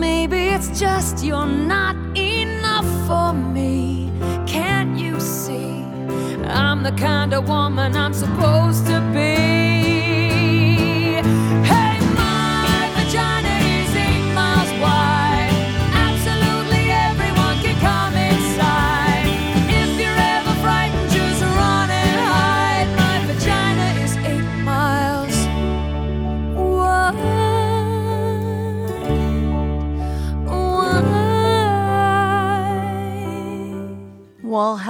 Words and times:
Maybe 0.00 0.48
it's 0.48 0.80
just 0.80 1.22
you're 1.22 1.44
not 1.44 1.94
enough 2.16 2.88
for 3.06 3.34
me. 3.34 4.10
Can't 4.46 4.98
you 4.98 5.20
see? 5.20 5.84
I'm 6.46 6.82
the 6.82 6.92
kind 6.92 7.34
of 7.34 7.46
woman 7.46 7.94
I'm 7.94 8.14
supposed 8.14 8.86
to 8.86 8.98
be. 9.12 9.59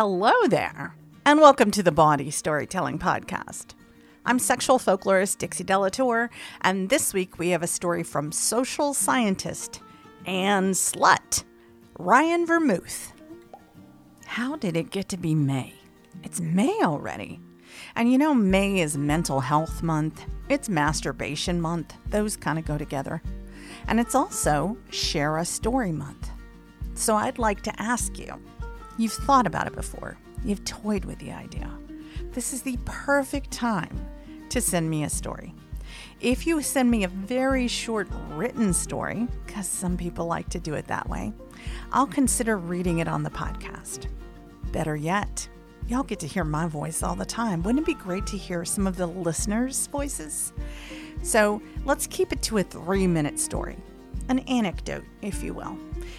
Hello 0.03 0.33
there, 0.49 0.97
and 1.27 1.43
welcome 1.43 1.71
to 1.73 1.83
the 1.83 1.93
Bawdy 1.93 2.31
Storytelling 2.31 2.99
Podcast. 2.99 3.75
I'm 4.25 4.39
sexual 4.39 4.79
folklorist 4.79 5.37
Dixie 5.37 5.63
De 5.63 5.79
La 5.79 5.91
Tour, 5.91 6.31
and 6.63 6.89
this 6.89 7.13
week 7.13 7.39
we 7.39 7.51
have 7.51 7.63
a 7.63 7.67
story 7.67 8.03
from 8.03 8.33
social 8.33 8.95
scientist 8.95 9.83
and 10.25 10.73
slut, 10.73 11.45
Ryan 11.99 12.47
Vermouth. 12.47 13.13
How 14.25 14.57
did 14.57 14.75
it 14.75 14.89
get 14.89 15.11
to 15.11 15.19
be 15.19 15.35
May? 15.35 15.75
It's 16.25 16.41
May 16.41 16.81
already. 16.83 17.39
And 17.95 18.11
you 18.11 18.17
know, 18.17 18.33
May 18.33 18.81
is 18.81 18.97
Mental 18.97 19.41
Health 19.41 19.83
Month, 19.83 20.25
it's 20.49 20.71
Masturbation 20.71 21.61
Month, 21.61 21.95
those 22.09 22.39
kind 22.39 22.59
of 22.59 22.65
go 22.65 22.79
together. 22.79 23.21
And 23.87 24.01
it's 24.01 24.15
also 24.15 24.79
Share 24.89 25.37
a 25.37 25.45
Story 25.45 25.93
Month. 25.93 26.31
So 26.95 27.17
I'd 27.17 27.39
like 27.39 27.61
to 27.65 27.83
ask 27.83 28.19
you 28.19 28.41
you've 29.01 29.13
thought 29.13 29.47
about 29.47 29.67
it 29.67 29.75
before, 29.75 30.19
you've 30.45 30.65
toyed 30.65 31.05
with 31.07 31.19
the 31.19 31.33
idea. 31.33 31.71
This 32.33 32.53
is 32.53 32.63
the 32.63 32.79
perfect 32.85 33.51
time 33.51 34.07
to 34.51 34.61
send 34.61 34.91
me 34.91 35.05
a 35.05 35.11
story. 35.11 35.55
If 36.21 36.47
you 36.47 36.61
send 36.61 36.91
me 36.91 37.05
a 37.05 37.09
very 37.09 37.67
short 37.67 38.09
written 38.29 38.75
story, 38.75 39.27
because 39.47 39.67
some 39.67 39.97
people 39.97 40.27
like 40.27 40.51
to 40.51 40.61
do 40.61 40.75
it 40.75 40.87
that 40.89 41.09
way, 41.09 41.33
I'll 41.93 42.07
consider 42.07 42.59
reading 42.59 42.99
it 42.99 43.09
on 43.09 43.23
the 43.23 43.31
podcast. 43.31 44.07
Better 44.71 44.97
yet, 44.97 45.49
y'all 45.89 46.03
get 46.03 46.21
to 46.21 46.27
hear 46.27 46.45
my 46.45 46.67
voice 46.67 47.03
all 47.03 47.15
the 47.15 47.25
time. 47.25 47.63
Wouldn't 47.63 47.83
it 47.83 47.87
be 47.87 47.95
great 47.95 48.27
to 48.27 48.37
hear 48.37 48.67
some 48.67 48.87
of 48.87 48.97
the 48.97 49.07
listeners' 49.07 49.87
voices? 49.87 50.53
So 51.23 51.63
let's 51.87 52.07
keep 52.07 52.33
it 52.33 52.43
to 52.43 52.59
a 52.59 52.63
three 52.63 53.07
minute 53.07 53.39
story, 53.39 53.79
an 54.29 54.41
anecdote, 54.41 55.05
if 55.23 55.43
you 55.43 55.55
will, 55.55 55.79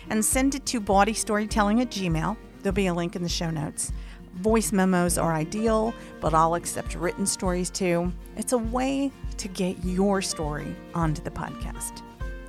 and 0.10 0.26
send 0.26 0.56
it 0.56 0.66
to 0.66 0.82
bawdystorytelling 0.82 1.80
at 1.82 1.92
gmail. 1.92 2.36
There'll 2.62 2.76
be 2.76 2.88
a 2.88 2.94
link 2.94 3.16
in 3.16 3.24
the 3.24 3.30
show 3.30 3.50
notes. 3.50 3.92
Voice 4.36 4.72
memos 4.72 5.18
are 5.18 5.34
ideal, 5.34 5.94
but 6.20 6.34
I'll 6.34 6.56
accept 6.56 6.96
written 6.96 7.26
stories 7.26 7.70
too. 7.70 8.12
It's 8.38 8.54
a 8.54 8.58
way 8.58 9.12
to 9.38 9.48
get 9.48 9.84
your 9.84 10.22
story 10.22 10.76
onto 10.94 11.22
the 11.22 11.32
podcast, 11.32 12.02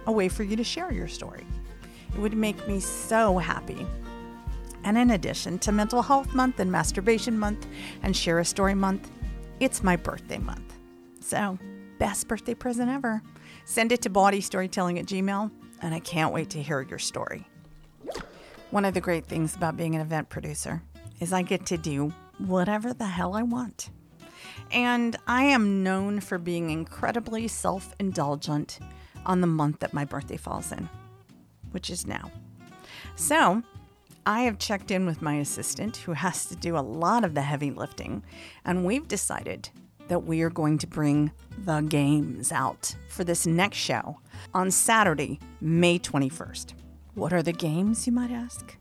a 0.06 0.12
way 0.12 0.28
for 0.28 0.42
you 0.42 0.56
to 0.56 0.64
share 0.64 0.92
your 0.92 1.08
story. 1.08 1.46
It 2.14 2.20
would 2.20 2.34
make 2.34 2.68
me 2.68 2.78
so 2.78 3.38
happy. 3.38 3.86
And 4.84 4.98
in 4.98 5.10
addition 5.10 5.58
to 5.60 5.72
Mental 5.72 6.02
Health 6.02 6.34
Month 6.34 6.60
and 6.60 6.70
Masturbation 6.70 7.38
Month 7.38 7.66
and 8.02 8.16
Share 8.16 8.40
a 8.40 8.44
Story 8.44 8.74
Month, 8.74 9.10
it's 9.60 9.82
my 9.82 9.96
birthday 9.96 10.38
month. 10.38 10.74
So, 11.20 11.58
best 11.98 12.26
birthday 12.26 12.54
present 12.54 12.90
ever. 12.90 13.22
Send 13.64 13.92
it 13.92 14.02
to 14.02 14.10
bawdystorytelling 14.10 14.98
at 14.98 15.06
gmail, 15.06 15.50
and 15.82 15.94
I 15.94 16.00
can't 16.00 16.34
wait 16.34 16.50
to 16.50 16.62
hear 16.62 16.82
your 16.82 16.98
story. 16.98 17.46
One 18.72 18.86
of 18.86 18.94
the 18.94 19.02
great 19.02 19.26
things 19.26 19.54
about 19.54 19.76
being 19.76 19.94
an 19.94 20.00
event 20.00 20.30
producer 20.30 20.82
is 21.20 21.30
I 21.30 21.42
get 21.42 21.66
to 21.66 21.76
do 21.76 22.10
whatever 22.38 22.94
the 22.94 23.04
hell 23.04 23.34
I 23.34 23.42
want. 23.42 23.90
And 24.70 25.14
I 25.26 25.44
am 25.44 25.82
known 25.82 26.20
for 26.20 26.38
being 26.38 26.70
incredibly 26.70 27.48
self 27.48 27.94
indulgent 28.00 28.78
on 29.26 29.42
the 29.42 29.46
month 29.46 29.80
that 29.80 29.92
my 29.92 30.06
birthday 30.06 30.38
falls 30.38 30.72
in, 30.72 30.88
which 31.72 31.90
is 31.90 32.06
now. 32.06 32.30
So, 33.14 33.62
I 34.24 34.40
have 34.44 34.58
checked 34.58 34.90
in 34.90 35.04
with 35.04 35.20
my 35.20 35.34
assistant, 35.34 35.98
who 35.98 36.14
has 36.14 36.46
to 36.46 36.56
do 36.56 36.74
a 36.74 36.80
lot 36.80 37.24
of 37.24 37.34
the 37.34 37.42
heavy 37.42 37.72
lifting, 37.72 38.24
and 38.64 38.86
we've 38.86 39.06
decided 39.06 39.68
that 40.08 40.24
we 40.24 40.40
are 40.40 40.50
going 40.50 40.78
to 40.78 40.86
bring 40.86 41.30
the 41.66 41.82
games 41.82 42.50
out 42.50 42.96
for 43.10 43.22
this 43.22 43.46
next 43.46 43.76
show 43.76 44.18
on 44.54 44.70
Saturday, 44.70 45.40
May 45.60 45.98
21st. 45.98 46.72
What 47.14 47.32
are 47.32 47.42
the 47.42 47.52
games, 47.52 48.06
you 48.06 48.12
might 48.12 48.30
ask? 48.30 48.76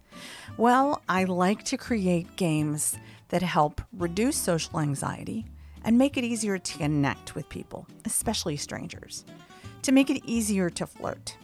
Well, 0.55 1.01
I 1.09 1.25
like 1.25 1.63
to 1.65 1.77
create 1.77 2.37
games 2.37 2.97
that 3.29 3.41
help 3.41 3.81
reduce 3.91 4.37
social 4.37 4.79
anxiety 4.79 5.45
and 5.83 5.97
make 5.97 6.15
it 6.15 6.23
easier 6.23 6.57
to 6.57 6.77
connect 6.77 7.35
with 7.35 7.49
people, 7.49 7.87
especially 8.05 8.55
strangers, 8.55 9.25
to 9.81 9.91
make 9.91 10.09
it 10.09 10.23
easier 10.25 10.69
to 10.69 10.85
flirt. 10.85 11.37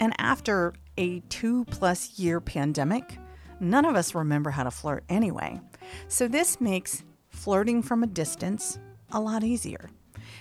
And 0.00 0.12
after 0.18 0.74
a 0.98 1.20
two 1.30 1.64
plus 1.66 2.18
year 2.18 2.40
pandemic, 2.40 3.18
none 3.60 3.86
of 3.86 3.96
us 3.96 4.14
remember 4.14 4.50
how 4.50 4.64
to 4.64 4.70
flirt 4.70 5.04
anyway. 5.08 5.60
So 6.08 6.28
this 6.28 6.60
makes 6.60 7.04
flirting 7.30 7.82
from 7.82 8.02
a 8.02 8.06
distance 8.06 8.78
a 9.12 9.20
lot 9.20 9.44
easier. 9.44 9.88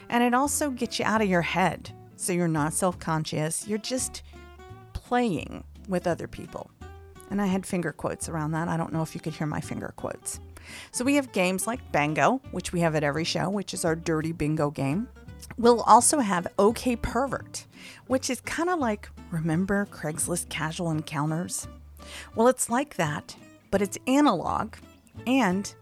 And 0.10 0.24
it 0.24 0.34
also 0.34 0.70
gets 0.70 1.00
you 1.00 1.06
out 1.06 1.22
of 1.22 1.30
your 1.30 1.42
head. 1.42 1.92
So 2.18 2.34
you're 2.34 2.48
not 2.48 2.74
self 2.74 3.00
conscious, 3.00 3.68
you're 3.68 3.78
just 3.78 4.24
playing 5.12 5.62
with 5.90 6.08
other 6.08 6.26
people. 6.26 6.72
And 7.30 7.42
I 7.42 7.46
had 7.46 7.66
finger 7.66 7.92
quotes 7.92 8.30
around 8.30 8.52
that. 8.52 8.70
I 8.70 8.78
don't 8.78 8.94
know 8.94 9.02
if 9.02 9.14
you 9.14 9.20
could 9.20 9.34
hear 9.34 9.46
my 9.46 9.60
finger 9.60 9.92
quotes. 9.98 10.40
So 10.92 11.04
we 11.04 11.16
have 11.16 11.34
games 11.34 11.68
like 11.68 11.92
Bango, 11.92 12.40
which 12.52 12.72
we 12.72 12.80
have 12.80 12.96
at 12.96 13.04
every 13.04 13.26
show, 13.26 13.50
which 13.50 13.74
is 13.74 13.84
our 13.84 13.94
dirty 13.94 14.32
bingo 14.32 14.72
game. 14.72 15.10
We'll 15.58 15.82
also 15.82 16.20
have 16.20 16.48
OK 16.58 16.96
Pervert, 16.96 17.66
which 18.08 18.30
is 18.30 18.40
kind 18.40 18.70
of 18.70 18.80
like, 18.80 19.10
remember 19.32 19.86
Craigslist 19.92 20.48
casual 20.48 20.92
encounters? 20.92 21.68
Well, 22.34 22.48
it's 22.48 22.70
like 22.70 22.96
that, 22.96 23.36
but 23.70 23.82
it's 23.82 23.98
analog, 24.08 24.76
and 25.28 25.76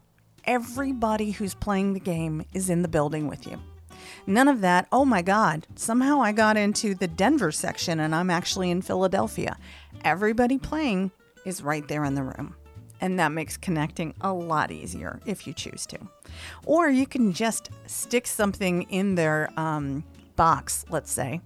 everybody 0.45 1.29
who's 1.29 1.53
playing 1.53 1.93
the 1.93 1.99
game 1.99 2.45
is 2.55 2.71
in 2.71 2.81
the 2.81 2.87
building 2.87 3.27
with 3.27 3.45
you. 3.45 3.59
None 4.27 4.47
of 4.47 4.61
that, 4.61 4.87
oh 4.91 5.05
my 5.05 5.21
God, 5.21 5.67
somehow 5.75 6.21
I 6.21 6.31
got 6.31 6.57
into 6.57 6.93
the 6.95 7.07
Denver 7.07 7.51
section 7.51 7.99
and 7.99 8.13
I'm 8.13 8.29
actually 8.29 8.71
in 8.71 8.81
Philadelphia. 8.81 9.57
Everybody 10.03 10.57
playing 10.57 11.11
is 11.45 11.61
right 11.61 11.87
there 11.87 12.03
in 12.03 12.15
the 12.15 12.23
room. 12.23 12.55
And 13.01 13.17
that 13.19 13.31
makes 13.31 13.55
connecting 13.55 14.13
a 14.21 14.33
lot 14.33 14.71
easier 14.71 15.19
if 15.25 15.47
you 15.47 15.53
choose 15.53 15.85
to. 15.87 15.99
Or 16.65 16.89
you 16.89 17.07
can 17.07 17.31
just 17.31 17.69
stick 17.85 18.27
something 18.27 18.83
in 18.83 19.15
their 19.15 19.49
um, 19.57 20.03
box, 20.35 20.85
let's 20.89 21.11
say, 21.11 21.41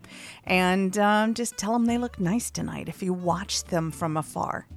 and 0.46 0.98
um, 0.98 1.34
just 1.34 1.58
tell 1.58 1.74
them 1.74 1.86
they 1.86 1.98
look 1.98 2.20
nice 2.20 2.52
tonight 2.52 2.90
if 2.90 3.04
you 3.04 3.14
watch 3.14 3.64
them 3.66 3.92
from 3.92 4.18
afar. 4.18 4.68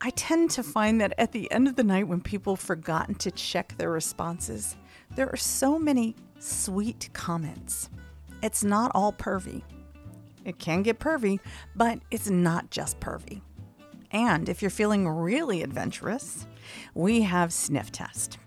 I 0.00 0.10
tend 0.10 0.50
to 0.52 0.62
find 0.62 1.00
that 1.00 1.12
at 1.18 1.32
the 1.32 1.50
end 1.50 1.66
of 1.66 1.76
the 1.76 1.82
night, 1.82 2.06
when 2.06 2.20
people 2.20 2.54
have 2.54 2.64
forgotten 2.64 3.14
to 3.16 3.30
check 3.30 3.76
their 3.76 3.90
responses, 3.90 4.76
there 5.16 5.28
are 5.28 5.36
so 5.36 5.78
many 5.78 6.14
sweet 6.38 7.10
comments. 7.12 7.90
It's 8.42 8.62
not 8.62 8.92
all 8.94 9.12
pervy. 9.12 9.62
It 10.44 10.58
can 10.58 10.82
get 10.82 10.98
pervy, 10.98 11.40
but 11.76 12.00
it's 12.10 12.30
not 12.30 12.70
just 12.70 13.00
pervy. 13.00 13.42
And 14.10 14.48
if 14.48 14.62
you're 14.62 14.70
feeling 14.70 15.08
really 15.08 15.62
adventurous, 15.62 16.46
we 16.94 17.22
have 17.22 17.52
Sniff 17.52 17.92
Test. 17.92 18.38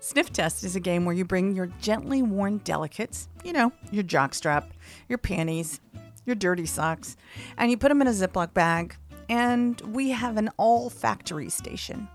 Sniff 0.00 0.32
Test 0.32 0.62
is 0.62 0.76
a 0.76 0.80
game 0.80 1.04
where 1.04 1.14
you 1.14 1.24
bring 1.24 1.56
your 1.56 1.66
gently 1.80 2.22
worn 2.22 2.58
delicates, 2.58 3.28
you 3.42 3.52
know, 3.52 3.72
your 3.90 4.04
jockstrap, 4.04 4.64
your 5.08 5.18
panties, 5.18 5.80
your 6.26 6.36
dirty 6.36 6.66
socks, 6.66 7.16
and 7.56 7.70
you 7.70 7.76
put 7.76 7.88
them 7.88 8.02
in 8.02 8.06
a 8.06 8.12
Ziploc 8.12 8.52
bag, 8.52 8.94
and 9.28 9.80
we 9.80 10.10
have 10.10 10.36
an 10.36 10.50
olfactory 10.58 11.48
station. 11.48 12.08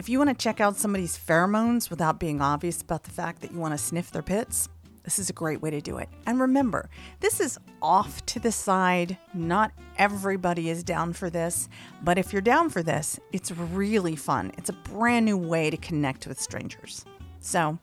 If 0.00 0.08
you 0.08 0.16
want 0.16 0.30
to 0.30 0.42
check 0.42 0.62
out 0.62 0.78
somebody's 0.78 1.18
pheromones 1.18 1.90
without 1.90 2.18
being 2.18 2.40
obvious 2.40 2.80
about 2.80 3.02
the 3.02 3.10
fact 3.10 3.42
that 3.42 3.52
you 3.52 3.58
want 3.58 3.74
to 3.74 3.78
sniff 3.78 4.10
their 4.10 4.22
pits, 4.22 4.66
This 5.04 5.18
is 5.18 5.28
a 5.28 5.34
great 5.34 5.60
way 5.60 5.68
to 5.68 5.82
do 5.82 5.98
it. 5.98 6.08
And 6.24 6.40
remember, 6.40 6.88
this 7.20 7.38
is 7.38 7.58
off 7.82 8.24
to 8.24 8.40
the 8.40 8.50
side. 8.50 9.18
Not 9.34 9.72
everybody 9.98 10.70
is 10.70 10.82
down 10.82 11.12
for 11.12 11.28
this, 11.28 11.68
but 12.02 12.16
if 12.16 12.32
you're 12.32 12.40
down 12.40 12.70
for 12.70 12.82
this, 12.82 13.20
it's 13.30 13.50
really 13.50 14.16
fun. 14.16 14.52
It's 14.56 14.70
a 14.70 14.74
brand 14.84 15.26
new 15.26 15.36
way 15.36 15.68
to 15.68 15.76
connect 15.76 16.26
with 16.26 16.40
strangers. 16.40 17.04
So, 17.40 17.78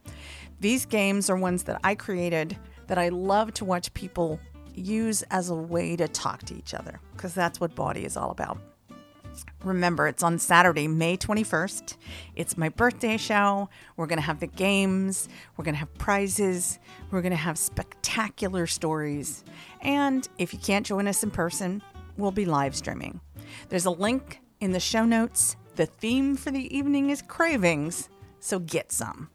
these 0.60 0.88
games 0.88 1.30
are 1.30 1.38
ones 1.38 1.62
that 1.64 1.80
I 1.84 1.94
created 1.94 2.58
that 2.88 2.98
I 2.98 3.10
love 3.10 3.54
to 3.56 3.66
watch 3.66 3.94
people 3.94 4.40
use 4.74 5.22
as 5.30 5.52
a 5.52 5.56
way 5.56 5.96
to 5.96 6.08
talk 6.08 6.42
to 6.46 6.58
each 6.58 6.74
other 6.74 7.00
because 7.14 7.36
that's 7.36 7.60
what 7.60 7.75
bawdy 7.75 8.06
is 8.06 8.18
all 8.18 8.31
about. 8.31 8.58
Remember, 9.63 10.07
it's 10.07 10.24
on 10.24 10.39
Saturday, 10.39 10.88
May 10.88 11.18
21st. 11.18 11.98
It's 12.36 12.57
my 12.57 12.69
birthday 12.69 13.18
show. 13.18 13.69
We're 13.95 14.07
going 14.07 14.19
to 14.19 14.25
have 14.25 14.39
the 14.39 14.48
games. 14.48 15.30
We're 15.56 15.66
going 15.66 15.75
to 15.75 15.80
have 15.80 15.94
prizes. 15.98 16.80
We're 17.12 17.22
going 17.22 17.31
to 17.31 17.38
have 17.38 17.57
spectacular 17.57 18.68
stories. 18.68 19.44
And 19.81 20.28
if 20.38 20.54
you 20.54 20.60
can't 20.60 20.86
join 20.86 21.07
us 21.07 21.24
in 21.24 21.31
person, 21.31 21.81
we'll 22.18 22.31
be 22.31 22.45
live 22.45 22.75
streaming. 22.75 23.19
There's 23.69 23.86
a 23.86 23.92
link 23.92 24.42
in 24.60 24.72
the 24.72 24.80
show 24.80 25.06
notes. 25.06 25.56
The 25.75 25.86
theme 25.86 26.36
for 26.36 26.51
the 26.51 26.75
evening 26.75 27.10
is 27.10 27.22
cravings, 27.22 28.10
so 28.40 28.60
get 28.60 28.92
some. 28.92 29.30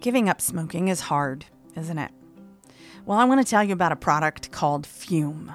Giving 0.00 0.28
up 0.28 0.40
smoking 0.40 0.88
is 0.88 1.00
hard, 1.00 1.44
isn't 1.76 1.98
it? 1.98 2.12
Well, 3.04 3.18
I 3.18 3.24
want 3.24 3.44
to 3.44 3.50
tell 3.50 3.64
you 3.64 3.72
about 3.72 3.92
a 3.92 3.96
product 3.96 4.52
called 4.52 4.86
Fume. 4.86 5.54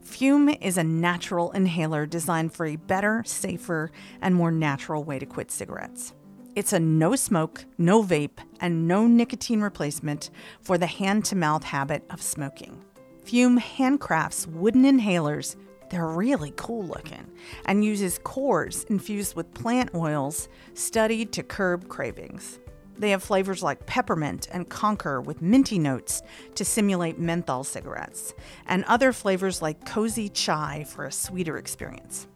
Fume 0.00 0.48
is 0.60 0.78
a 0.78 0.84
natural 0.84 1.50
inhaler 1.52 2.06
designed 2.06 2.52
for 2.52 2.66
a 2.66 2.76
better, 2.76 3.22
safer, 3.26 3.90
and 4.20 4.34
more 4.34 4.50
natural 4.50 5.04
way 5.04 5.18
to 5.18 5.26
quit 5.26 5.50
cigarettes. 5.50 6.14
It's 6.54 6.72
a 6.72 6.80
no 6.80 7.16
smoke, 7.16 7.64
no 7.78 8.02
vape, 8.02 8.38
and 8.60 8.86
no 8.86 9.06
nicotine 9.06 9.60
replacement 9.60 10.30
for 10.60 10.76
the 10.76 10.86
hand 10.86 11.24
to 11.26 11.36
mouth 11.36 11.64
habit 11.64 12.04
of 12.10 12.20
smoking. 12.20 12.84
Fume 13.24 13.58
handcrafts 13.58 14.46
wooden 14.46 14.84
inhalers. 14.84 15.56
They're 15.88 16.06
really 16.06 16.52
cool 16.56 16.84
looking 16.84 17.30
and 17.66 17.84
uses 17.84 18.18
cores 18.22 18.84
infused 18.84 19.34
with 19.36 19.52
plant 19.54 19.94
oils 19.94 20.48
studied 20.74 21.32
to 21.32 21.42
curb 21.42 21.88
cravings. 21.88 22.58
They 23.02 23.10
have 23.10 23.24
flavors 23.24 23.64
like 23.64 23.84
peppermint 23.84 24.46
and 24.52 24.70
conker 24.70 25.24
with 25.24 25.42
minty 25.42 25.76
notes 25.76 26.22
to 26.54 26.64
simulate 26.64 27.18
menthol 27.18 27.64
cigarettes, 27.64 28.32
and 28.68 28.84
other 28.84 29.12
flavors 29.12 29.60
like 29.60 29.84
cozy 29.84 30.28
chai 30.28 30.84
for 30.86 31.06
a 31.06 31.10
sweeter 31.10 31.58
experience. 31.58 32.28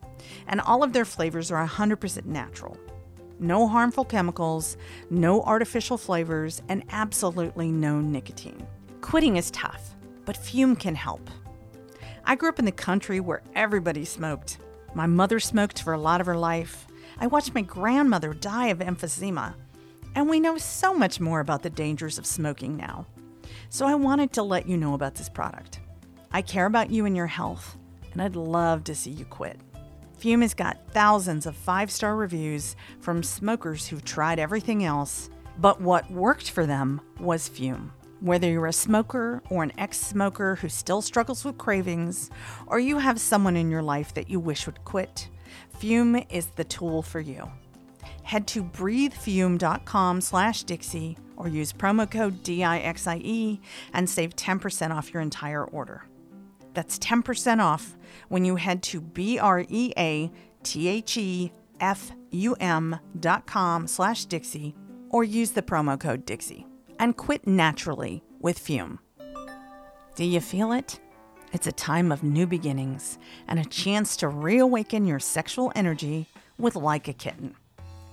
And 0.48 0.60
all 0.60 0.82
of 0.82 0.92
their 0.92 1.04
flavors 1.04 1.52
are 1.52 1.64
100% 1.64 2.24
natural. 2.24 2.76
No 3.38 3.68
harmful 3.68 4.04
chemicals, 4.04 4.76
no 5.08 5.40
artificial 5.42 5.96
flavors, 5.96 6.60
and 6.68 6.82
absolutely 6.90 7.70
no 7.70 8.00
nicotine. 8.00 8.66
Quitting 9.02 9.36
is 9.36 9.52
tough, 9.52 9.94
but 10.24 10.36
Fume 10.36 10.74
can 10.74 10.96
help. 10.96 11.30
I 12.24 12.34
grew 12.34 12.48
up 12.48 12.58
in 12.58 12.64
the 12.64 12.72
country 12.72 13.20
where 13.20 13.44
everybody 13.54 14.04
smoked. 14.04 14.58
My 14.94 15.06
mother 15.06 15.38
smoked 15.38 15.82
for 15.82 15.92
a 15.92 16.00
lot 16.00 16.20
of 16.20 16.26
her 16.26 16.36
life. 16.36 16.88
I 17.20 17.28
watched 17.28 17.54
my 17.54 17.62
grandmother 17.62 18.34
die 18.34 18.66
of 18.66 18.80
emphysema 18.80 19.54
and 20.16 20.30
we 20.30 20.40
know 20.40 20.56
so 20.56 20.94
much 20.94 21.20
more 21.20 21.40
about 21.40 21.62
the 21.62 21.70
dangers 21.70 22.16
of 22.16 22.24
smoking 22.24 22.74
now. 22.74 23.06
So 23.68 23.86
I 23.86 23.94
wanted 23.94 24.32
to 24.32 24.42
let 24.42 24.66
you 24.66 24.78
know 24.78 24.94
about 24.94 25.14
this 25.14 25.28
product. 25.28 25.78
I 26.32 26.40
care 26.40 26.64
about 26.64 26.90
you 26.90 27.04
and 27.04 27.14
your 27.14 27.26
health, 27.26 27.76
and 28.12 28.22
I'd 28.22 28.34
love 28.34 28.82
to 28.84 28.94
see 28.94 29.10
you 29.10 29.26
quit. 29.26 29.60
Fume 30.18 30.40
has 30.40 30.54
got 30.54 30.90
thousands 30.90 31.44
of 31.44 31.54
five 31.54 31.90
star 31.90 32.16
reviews 32.16 32.76
from 32.98 33.22
smokers 33.22 33.86
who've 33.86 34.04
tried 34.04 34.38
everything 34.38 34.84
else, 34.84 35.28
but 35.58 35.82
what 35.82 36.10
worked 36.10 36.50
for 36.50 36.64
them 36.64 37.02
was 37.20 37.46
Fume. 37.46 37.92
Whether 38.20 38.50
you're 38.50 38.66
a 38.66 38.72
smoker 38.72 39.42
or 39.50 39.62
an 39.62 39.72
ex 39.76 39.98
smoker 39.98 40.56
who 40.56 40.70
still 40.70 41.02
struggles 41.02 41.44
with 41.44 41.58
cravings, 41.58 42.30
or 42.66 42.78
you 42.78 42.96
have 42.96 43.20
someone 43.20 43.56
in 43.56 43.70
your 43.70 43.82
life 43.82 44.14
that 44.14 44.30
you 44.30 44.40
wish 44.40 44.64
would 44.64 44.82
quit, 44.86 45.28
Fume 45.78 46.24
is 46.30 46.46
the 46.46 46.64
tool 46.64 47.02
for 47.02 47.20
you 47.20 47.50
head 48.22 48.46
to 48.48 48.62
breathefume.com 48.64 50.20
slash 50.20 50.62
Dixie 50.64 51.16
or 51.36 51.48
use 51.48 51.72
promo 51.72 52.10
code 52.10 52.42
DIXIE 52.42 53.60
and 53.92 54.08
save 54.08 54.34
10% 54.36 54.94
off 54.94 55.12
your 55.12 55.22
entire 55.22 55.64
order. 55.64 56.04
That's 56.74 56.98
10% 56.98 57.60
off 57.60 57.96
when 58.28 58.44
you 58.44 58.56
head 58.56 58.82
to 58.84 59.00
B-R-E-A-T-H-E-F-U-M 59.00 59.40
dot 63.20 63.46
com 63.46 63.86
slash 63.86 64.24
Dixie 64.26 64.74
or 65.08 65.24
use 65.24 65.52
the 65.52 65.62
promo 65.62 65.98
code 65.98 66.26
Dixie 66.26 66.66
and 66.98 67.16
quit 67.16 67.46
naturally 67.46 68.22
with 68.40 68.58
Fume. 68.58 68.98
Do 70.16 70.24
you 70.24 70.40
feel 70.40 70.72
it? 70.72 71.00
It's 71.52 71.66
a 71.66 71.72
time 71.72 72.12
of 72.12 72.22
new 72.22 72.46
beginnings 72.46 73.18
and 73.48 73.58
a 73.58 73.64
chance 73.64 74.16
to 74.18 74.28
reawaken 74.28 75.06
your 75.06 75.20
sexual 75.20 75.72
energy 75.74 76.26
with 76.58 76.76
Like 76.76 77.08
a 77.08 77.12
Kitten. 77.12 77.54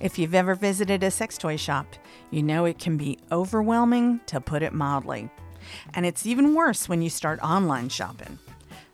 If 0.00 0.18
you've 0.18 0.34
ever 0.34 0.54
visited 0.54 1.02
a 1.02 1.10
sex 1.10 1.38
toy 1.38 1.56
shop, 1.56 1.86
you 2.30 2.42
know 2.42 2.64
it 2.64 2.78
can 2.78 2.96
be 2.96 3.18
overwhelming, 3.30 4.20
to 4.26 4.40
put 4.40 4.62
it 4.62 4.72
mildly. 4.72 5.30
And 5.94 6.04
it's 6.04 6.26
even 6.26 6.54
worse 6.54 6.88
when 6.88 7.00
you 7.00 7.08
start 7.08 7.40
online 7.42 7.88
shopping. 7.88 8.38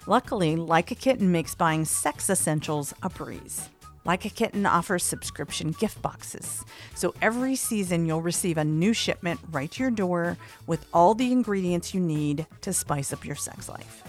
Luckily, 0.06 0.56
Like 0.56 0.90
a 0.90 0.94
Kitten 0.94 1.32
makes 1.32 1.54
buying 1.54 1.84
sex 1.84 2.28
essentials 2.30 2.94
a 3.02 3.08
breeze. 3.08 3.68
Like 4.04 4.24
a 4.24 4.30
Kitten 4.30 4.66
offers 4.66 5.02
subscription 5.02 5.72
gift 5.72 6.00
boxes, 6.00 6.64
so 6.94 7.14
every 7.20 7.54
season 7.54 8.06
you'll 8.06 8.22
receive 8.22 8.56
a 8.56 8.64
new 8.64 8.94
shipment 8.94 9.40
right 9.50 9.70
to 9.72 9.82
your 9.82 9.90
door 9.90 10.38
with 10.66 10.86
all 10.94 11.14
the 11.14 11.30
ingredients 11.32 11.92
you 11.92 12.00
need 12.00 12.46
to 12.62 12.72
spice 12.72 13.12
up 13.12 13.26
your 13.26 13.36
sex 13.36 13.68
life. 13.68 14.02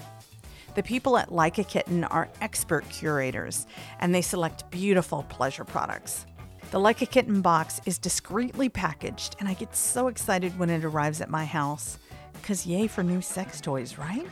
The 0.75 0.83
people 0.83 1.17
at 1.17 1.33
Like 1.33 1.57
a 1.57 1.65
Kitten 1.65 2.05
are 2.05 2.29
expert 2.39 2.87
curators, 2.89 3.67
and 3.99 4.15
they 4.15 4.21
select 4.21 4.71
beautiful 4.71 5.23
pleasure 5.23 5.65
products. 5.65 6.25
The 6.71 6.79
Like 6.79 7.01
a 7.01 7.05
Kitten 7.05 7.41
box 7.41 7.81
is 7.85 7.97
discreetly 7.97 8.69
packaged, 8.69 9.35
and 9.41 9.49
I 9.49 9.55
get 9.55 9.75
so 9.75 10.07
excited 10.07 10.57
when 10.57 10.69
it 10.69 10.85
arrives 10.85 11.19
at 11.19 11.29
my 11.29 11.43
house. 11.43 11.97
Because 12.31 12.65
yay 12.65 12.87
for 12.87 13.03
new 13.03 13.19
sex 13.19 13.59
toys, 13.59 13.97
right? 13.97 14.25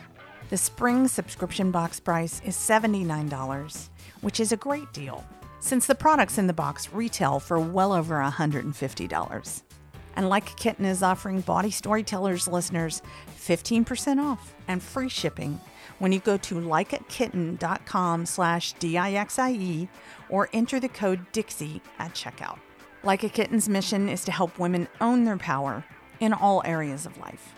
The 0.48 0.56
spring 0.56 1.06
subscription 1.06 1.70
box 1.70 2.00
price 2.00 2.40
is 2.42 2.56
$79, 2.56 3.90
which 4.22 4.40
is 4.40 4.52
a 4.52 4.56
great 4.56 4.90
deal, 4.94 5.22
since 5.58 5.84
the 5.84 5.94
products 5.94 6.38
in 6.38 6.46
the 6.46 6.54
box 6.54 6.90
retail 6.94 7.40
for 7.40 7.60
well 7.60 7.92
over 7.92 8.14
$150. 8.14 9.62
And 10.16 10.28
Like 10.30 10.50
a 10.50 10.54
Kitten 10.54 10.86
is 10.86 11.02
offering 11.02 11.42
Bawdy 11.42 11.70
Storytellers 11.70 12.48
listeners 12.48 13.02
15% 13.38 14.18
off 14.18 14.54
and 14.66 14.82
free 14.82 15.10
shipping 15.10 15.60
when 16.00 16.10
you 16.10 16.18
go 16.18 16.36
to 16.36 16.56
likeakitten.com 16.56 18.26
slash 18.26 18.72
D-I-X-I-E 18.74 19.88
or 20.28 20.48
enter 20.52 20.80
the 20.80 20.88
code 20.88 21.24
Dixie 21.30 21.80
at 22.00 22.14
checkout. 22.14 22.58
Like 23.04 23.22
a 23.22 23.28
Kitten's 23.28 23.68
mission 23.68 24.08
is 24.08 24.24
to 24.24 24.32
help 24.32 24.58
women 24.58 24.88
own 25.00 25.24
their 25.24 25.36
power 25.36 25.84
in 26.18 26.32
all 26.32 26.62
areas 26.64 27.06
of 27.06 27.16
life. 27.18 27.54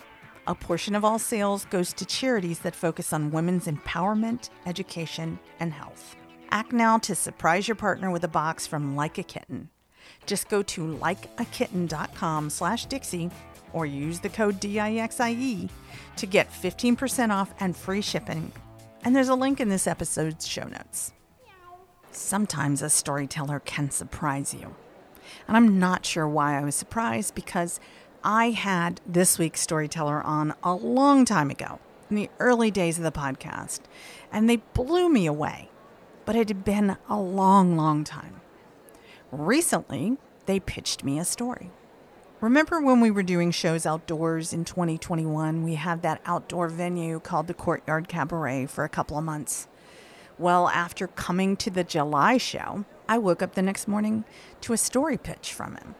A 0.46 0.54
portion 0.54 0.94
of 0.94 1.04
all 1.04 1.18
sales 1.18 1.64
goes 1.66 1.92
to 1.94 2.04
charities 2.04 2.58
that 2.61 2.75
focus 2.75 3.12
on 3.12 3.30
women's 3.30 3.66
empowerment, 3.66 4.50
education, 4.66 5.38
and 5.61 5.72
health. 5.72 6.16
Act 6.50 6.72
now 6.72 6.99
to 6.99 7.14
surprise 7.14 7.68
your 7.68 7.76
partner 7.76 8.11
with 8.11 8.25
a 8.25 8.28
box 8.28 8.66
from 8.66 8.96
Like 8.96 9.18
a 9.18 9.22
Kitten. 9.22 9.70
Just 10.26 10.49
go 10.49 10.62
to 10.62 10.80
likeakitten.com 10.96 12.50
slash 12.50 12.87
Dixie 12.87 13.30
or 13.73 13.87
use 13.87 14.21
the 14.21 14.29
code 14.29 14.61
DIXIE 14.61 15.69
to 16.17 16.26
get 16.26 16.52
15% 16.52 17.31
off 17.31 17.55
and 17.61 17.76
free 17.76 18.02
shipping. 18.02 18.52
And 19.05 19.17
there's 19.17 19.29
a 19.29 19.35
link 19.35 19.61
in 19.61 19.69
this 19.69 19.87
episode's 19.87 20.47
show 20.47 20.64
notes. 20.64 21.12
Sometimes 22.11 22.83
a 22.83 22.91
storyteller 22.91 23.61
can 23.61 23.91
surprise 23.91 24.55
you. 24.55 24.75
And 25.49 25.57
I'm 25.57 25.79
not 25.79 26.05
sure 26.05 26.29
why 26.29 26.59
I 26.59 26.64
was 26.64 26.75
surprised 26.75 27.35
because 27.35 27.81
I 28.23 28.50
had 28.50 29.00
this 29.07 29.38
week's 29.38 29.61
storyteller 29.61 30.23
on 30.23 30.55
a 30.62 30.75
long 30.75 31.25
time 31.25 31.50
ago, 31.50 31.81
in 32.11 32.17
the 32.17 32.31
early 32.38 32.71
days 32.71 32.99
of 32.99 33.05
the 33.05 33.11
podcast, 33.11 33.81
and 34.31 34.49
they 34.49 34.57
blew 34.57 35.09
me 35.09 35.26
away. 35.26 35.71
But 36.25 36.37
it 36.37 36.49
had 36.49 36.64
been 36.64 36.97
a 37.09 37.19
long, 37.19 37.76
long 37.76 38.05
time. 38.05 38.41
Recently, 39.33 40.19
they 40.47 40.61
pitched 40.61 41.02
me 41.02 41.19
a 41.19 41.25
story. 41.25 41.71
Remember 42.42 42.80
when 42.80 42.99
we 42.99 43.12
were 43.12 43.22
doing 43.22 43.52
shows 43.52 43.87
outdoors 43.87 44.52
in 44.52 44.64
2021? 44.64 45.62
We 45.62 45.76
had 45.76 46.02
that 46.02 46.20
outdoor 46.26 46.66
venue 46.68 47.20
called 47.20 47.46
the 47.46 47.54
Courtyard 47.54 48.08
Cabaret 48.08 48.66
for 48.66 48.82
a 48.82 48.88
couple 48.88 49.16
of 49.16 49.22
months. 49.22 49.68
Well, 50.40 50.66
after 50.68 51.06
coming 51.06 51.56
to 51.58 51.70
the 51.70 51.84
July 51.84 52.38
show, 52.38 52.84
I 53.08 53.18
woke 53.18 53.42
up 53.42 53.54
the 53.54 53.62
next 53.62 53.87
morning 53.87 54.25
to 54.62 54.72
a 54.72 54.76
story 54.76 55.16
pitch 55.16 55.52
from 55.52 55.76
him. 55.76 55.94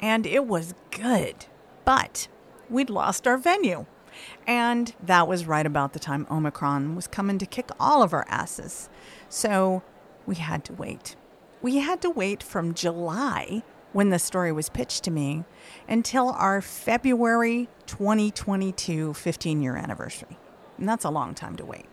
And 0.00 0.26
it 0.26 0.46
was 0.46 0.76
good, 0.92 1.46
but 1.84 2.28
we'd 2.68 2.88
lost 2.88 3.26
our 3.26 3.36
venue. 3.36 3.86
And 4.46 4.94
that 5.02 5.26
was 5.26 5.48
right 5.48 5.66
about 5.66 5.92
the 5.92 5.98
time 5.98 6.24
Omicron 6.30 6.94
was 6.94 7.08
coming 7.08 7.36
to 7.38 7.46
kick 7.46 7.68
all 7.80 8.04
of 8.04 8.12
our 8.12 8.26
asses. 8.28 8.88
So 9.28 9.82
we 10.24 10.36
had 10.36 10.64
to 10.66 10.72
wait. 10.72 11.16
We 11.62 11.78
had 11.78 12.00
to 12.02 12.10
wait 12.10 12.44
from 12.44 12.74
July 12.74 13.64
when 13.92 14.10
the 14.10 14.18
story 14.18 14.52
was 14.52 14.68
pitched 14.68 15.04
to 15.04 15.10
me 15.10 15.44
until 15.88 16.30
our 16.30 16.60
February 16.60 17.68
2022 17.86 19.14
15 19.14 19.62
year 19.62 19.76
anniversary. 19.76 20.38
And 20.78 20.88
that's 20.88 21.04
a 21.04 21.10
long 21.10 21.34
time 21.34 21.56
to 21.56 21.64
wait. 21.64 21.86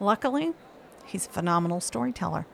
Luckily, 0.00 0.52
he's 1.06 1.26
a 1.26 1.30
phenomenal 1.30 1.80
storyteller 1.80 2.46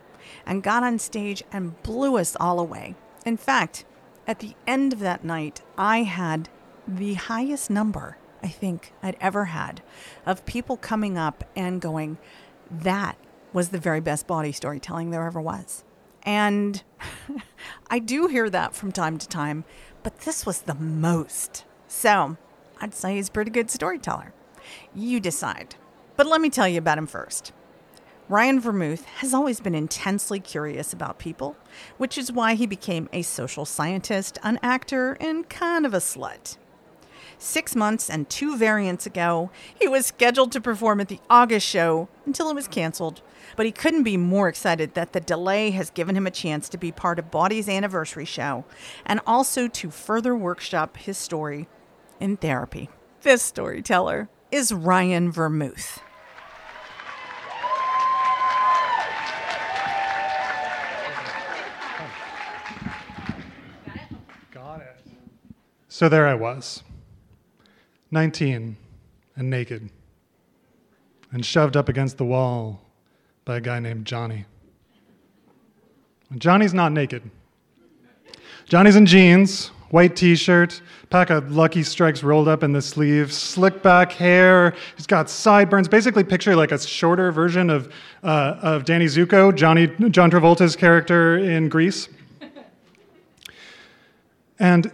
and 0.47 0.63
got 0.63 0.83
on 0.83 0.99
stage 0.99 1.43
and 1.51 1.83
blew 1.83 2.17
us 2.19 2.37
all 2.39 2.61
away. 2.61 2.95
In 3.25 3.37
fact, 3.37 3.85
at 4.27 4.41
the 4.41 4.55
end 4.67 4.93
of 4.93 5.01
that 5.01 5.25
night, 5.25 5.63
I 5.77 6.03
had 6.03 6.49
the 6.87 7.15
highest 7.15 7.71
number 7.71 8.19
I 8.43 8.49
think 8.49 8.93
I'd 9.03 9.17
ever 9.21 9.47
had 9.47 9.83
of 10.25 10.47
people 10.47 10.77
coming 10.77 11.19
up 11.19 11.45
and 11.57 11.81
going, 11.81 12.19
That 12.71 13.17
was 13.53 13.71
the 13.71 13.79
very 13.79 14.01
best 14.01 14.27
bawdy 14.27 14.53
storytelling 14.53 15.11
there 15.11 15.27
ever 15.27 15.41
was. 15.41 15.85
And 16.29 16.83
I 17.91 17.99
do 17.99 18.27
hear 18.27 18.51
that 18.51 18.75
from 18.75 18.93
time 18.93 19.17
to 19.17 19.27
time, 19.27 19.65
but 20.03 20.21
this 20.21 20.45
was 20.45 20.61
the 20.61 20.75
most. 20.75 21.65
So 21.87 22.37
I'd 22.83 22.93
say 22.93 23.17
he's 23.17 23.29
a 23.29 23.33
pretty 23.33 23.51
good 23.51 23.71
storyteller. 23.71 24.35
You 24.95 25.21
decide. 25.21 25.77
But 26.17 26.27
let 26.27 26.43
me 26.43 26.51
tell 26.51 26.69
you 26.69 26.77
about 26.77 26.99
him 26.99 27.07
first. 27.07 27.55
Ryan 28.29 28.61
Vermouth 28.61 29.07
has 29.07 29.33
always 29.33 29.61
been 29.61 29.75
intensely 29.75 30.39
curious 30.39 30.93
about 30.93 31.19
people, 31.19 31.57
which 31.97 32.19
is 32.19 32.31
why 32.31 32.57
he 32.57 32.67
became 32.67 33.09
a 33.11 33.23
social 33.23 33.65
scientist, 33.65 34.37
an 34.43 34.59
actor, 34.63 35.17
and 35.23 35.49
kind 35.49 35.87
of 35.87 35.95
a 35.95 35.97
slut. 35.97 36.59
Six 37.39 37.77
months 37.77 38.11
and 38.11 38.29
two 38.29 38.57
variants 38.57 39.07
ago, 39.07 39.51
he 39.79 39.87
was 39.87 40.07
scheduled 40.07 40.51
to 40.53 40.61
perform 40.61 41.01
at 41.01 41.09
the 41.09 41.21
August 41.31 41.67
show 41.67 42.09
until 42.27 42.51
it 42.51 42.55
was 42.55 42.67
canceled. 42.67 43.23
But 43.57 43.65
he 43.65 43.73
couldn't 43.73 44.03
be 44.03 44.17
more 44.17 44.49
excited 44.49 44.95
that 44.95 45.13
the 45.13 45.21
delay 45.21 45.71
has 45.71 45.91
given 45.91 46.17
him 46.17 46.27
a 46.27 46.33
chance 46.33 46.69
to 46.69 46.79
be 46.79 46.91
part 46.91 47.19
of 47.19 47.31
Bawdy's 47.31 47.69
anniversary 47.69 48.25
show 48.25 48.65
and 49.07 49.21
also 49.27 49.69
to 49.69 49.91
further 49.91 50.35
workshop 50.35 50.97
his 50.97 51.17
story 51.17 51.69
in 52.19 52.37
therapy. 52.37 52.91
This 53.23 53.43
storyteller 53.43 54.29
is 54.51 54.73
Ryan 54.73 55.31
Vermouth. 55.31 56.01
So 65.91 66.09
there 66.09 66.29
I 66.29 66.35
was, 66.35 66.85
19 68.11 68.77
and 69.37 69.51
naked, 69.51 69.91
and 71.33 71.45
shoved 71.45 71.77
up 71.77 71.89
against 71.89 72.17
the 72.17 72.25
wall 72.25 72.81
by 73.45 73.57
a 73.57 73.61
guy 73.61 73.79
named 73.79 74.05
Johnny. 74.05 74.45
Johnny's 76.37 76.75
not 76.75 76.93
naked. 76.93 77.23
Johnny's 78.67 78.97
in 78.97 79.07
jeans, 79.07 79.69
white 79.91 80.15
t 80.15 80.37
shirt, 80.37 80.83
pack 81.09 81.31
of 81.31 81.55
Lucky 81.57 81.83
Strikes 81.83 82.23
rolled 82.23 82.49
up 82.49 82.63
in 82.63 82.73
the 82.73 82.83
sleeve, 82.83 83.33
slick 83.33 83.83
back 83.83 84.13
hair. 84.13 84.75
He's 84.97 85.07
got 85.07 85.31
sideburns. 85.31 85.89
Basically, 85.89 86.25
picture 86.25 86.55
like 86.55 86.73
a 86.73 86.79
shorter 86.79 87.33
version 87.33 87.71
of, 87.71 87.93
uh, 88.23 88.57
of 88.61 88.85
Danny 88.85 89.07
Zuko, 89.07 89.55
Johnny, 89.55 89.87
John 90.11 90.31
Travolta's 90.31 90.77
character 90.77 91.39
in 91.39 91.69
Grease. 91.69 92.09
And 94.59 94.93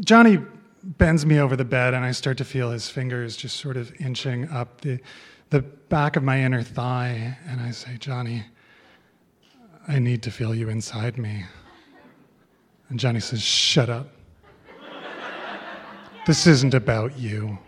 Johnny 0.00 0.38
bends 0.84 1.24
me 1.24 1.40
over 1.40 1.56
the 1.56 1.64
bed, 1.64 1.94
and 1.94 2.04
I 2.04 2.12
start 2.12 2.38
to 2.38 2.44
feel 2.44 2.70
his 2.70 2.88
fingers 2.88 3.36
just 3.36 3.56
sort 3.56 3.76
of 3.76 3.92
inching 4.00 4.48
up 4.50 4.82
the, 4.82 5.00
the 5.50 5.62
back 5.62 6.16
of 6.16 6.22
my 6.22 6.40
inner 6.40 6.62
thigh. 6.62 7.38
And 7.48 7.60
I 7.60 7.70
say, 7.70 7.96
Johnny, 7.98 8.44
I 9.88 9.98
need 9.98 10.22
to 10.22 10.30
feel 10.30 10.54
you 10.54 10.68
inside 10.68 11.18
me. 11.18 11.44
And 12.88 12.98
Johnny 12.98 13.20
says, 13.20 13.42
Shut 13.42 13.88
up. 13.88 14.08
This 16.26 16.46
isn't 16.46 16.74
about 16.74 17.18
you. 17.18 17.58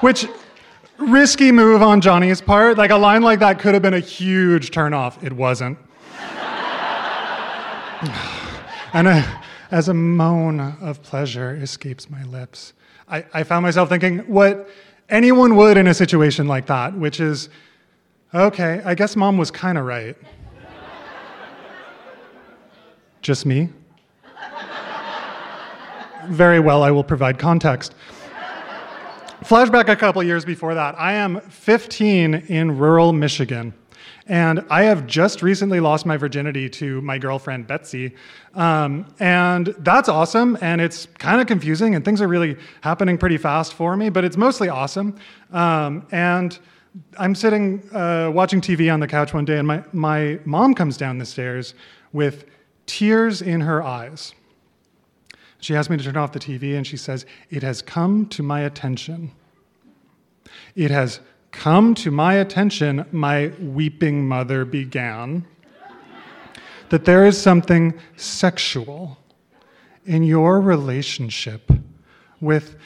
Which, 0.00 0.26
risky 0.98 1.52
move 1.52 1.82
on 1.82 2.00
Johnny's 2.00 2.40
part. 2.40 2.78
Like 2.78 2.90
a 2.90 2.96
line 2.96 3.22
like 3.22 3.40
that 3.40 3.58
could 3.58 3.74
have 3.74 3.82
been 3.82 3.94
a 3.94 4.00
huge 4.00 4.70
turnoff. 4.70 5.22
It 5.22 5.32
wasn't. 5.32 5.78
and 8.92 9.08
a, 9.08 9.42
as 9.74 9.88
a 9.88 9.94
moan 9.94 10.60
of 10.60 11.02
pleasure 11.02 11.56
escapes 11.56 12.08
my 12.08 12.22
lips, 12.22 12.74
I, 13.08 13.24
I 13.34 13.42
found 13.42 13.64
myself 13.64 13.88
thinking 13.88 14.20
what 14.20 14.70
anyone 15.08 15.56
would 15.56 15.76
in 15.76 15.88
a 15.88 15.94
situation 15.94 16.46
like 16.46 16.66
that, 16.66 16.94
which 16.94 17.18
is, 17.18 17.48
okay, 18.32 18.80
I 18.84 18.94
guess 18.94 19.16
mom 19.16 19.36
was 19.36 19.50
kind 19.50 19.76
of 19.76 19.84
right. 19.84 20.16
Just 23.20 23.46
me? 23.46 23.68
Very 26.28 26.60
well, 26.60 26.84
I 26.84 26.92
will 26.92 27.02
provide 27.02 27.40
context. 27.40 27.96
Flashback 29.42 29.88
a 29.88 29.96
couple 29.96 30.22
years 30.22 30.44
before 30.44 30.74
that. 30.74 30.94
I 30.96 31.14
am 31.14 31.40
15 31.40 32.34
in 32.34 32.78
rural 32.78 33.12
Michigan. 33.12 33.74
And 34.26 34.64
I 34.70 34.84
have 34.84 35.06
just 35.06 35.42
recently 35.42 35.80
lost 35.80 36.06
my 36.06 36.16
virginity 36.16 36.68
to 36.70 37.00
my 37.02 37.18
girlfriend, 37.18 37.66
Betsy. 37.66 38.14
Um, 38.54 39.06
and 39.20 39.74
that's 39.78 40.08
awesome. 40.08 40.56
And 40.60 40.80
it's 40.80 41.06
kind 41.18 41.40
of 41.40 41.46
confusing, 41.46 41.94
and 41.94 42.04
things 42.04 42.22
are 42.22 42.28
really 42.28 42.56
happening 42.80 43.18
pretty 43.18 43.36
fast 43.36 43.74
for 43.74 43.96
me, 43.96 44.08
but 44.08 44.24
it's 44.24 44.36
mostly 44.36 44.68
awesome. 44.68 45.16
Um, 45.52 46.06
and 46.10 46.58
I'm 47.18 47.34
sitting 47.34 47.82
uh, 47.92 48.30
watching 48.32 48.60
TV 48.60 48.92
on 48.92 49.00
the 49.00 49.08
couch 49.08 49.34
one 49.34 49.44
day, 49.44 49.58
and 49.58 49.66
my, 49.66 49.82
my 49.92 50.38
mom 50.44 50.74
comes 50.74 50.96
down 50.96 51.18
the 51.18 51.26
stairs 51.26 51.74
with 52.12 52.46
tears 52.86 53.42
in 53.42 53.60
her 53.60 53.82
eyes. 53.82 54.32
She 55.60 55.74
asks 55.74 55.90
me 55.90 55.96
to 55.96 56.04
turn 56.04 56.16
off 56.16 56.32
the 56.32 56.38
TV, 56.38 56.76
and 56.76 56.86
she 56.86 56.96
says, 56.96 57.26
It 57.50 57.62
has 57.62 57.82
come 57.82 58.26
to 58.26 58.42
my 58.42 58.60
attention. 58.60 59.32
It 60.76 60.90
has 60.90 61.20
come 61.54 61.94
to 61.94 62.10
my 62.10 62.34
attention, 62.34 63.06
my 63.12 63.52
weeping 63.60 64.26
mother 64.26 64.64
began, 64.64 65.46
that 66.90 67.04
there 67.04 67.24
is 67.24 67.40
something 67.40 67.94
sexual 68.16 69.16
in 70.04 70.22
your 70.22 70.60
relationship 70.60 71.70
with, 72.40 72.76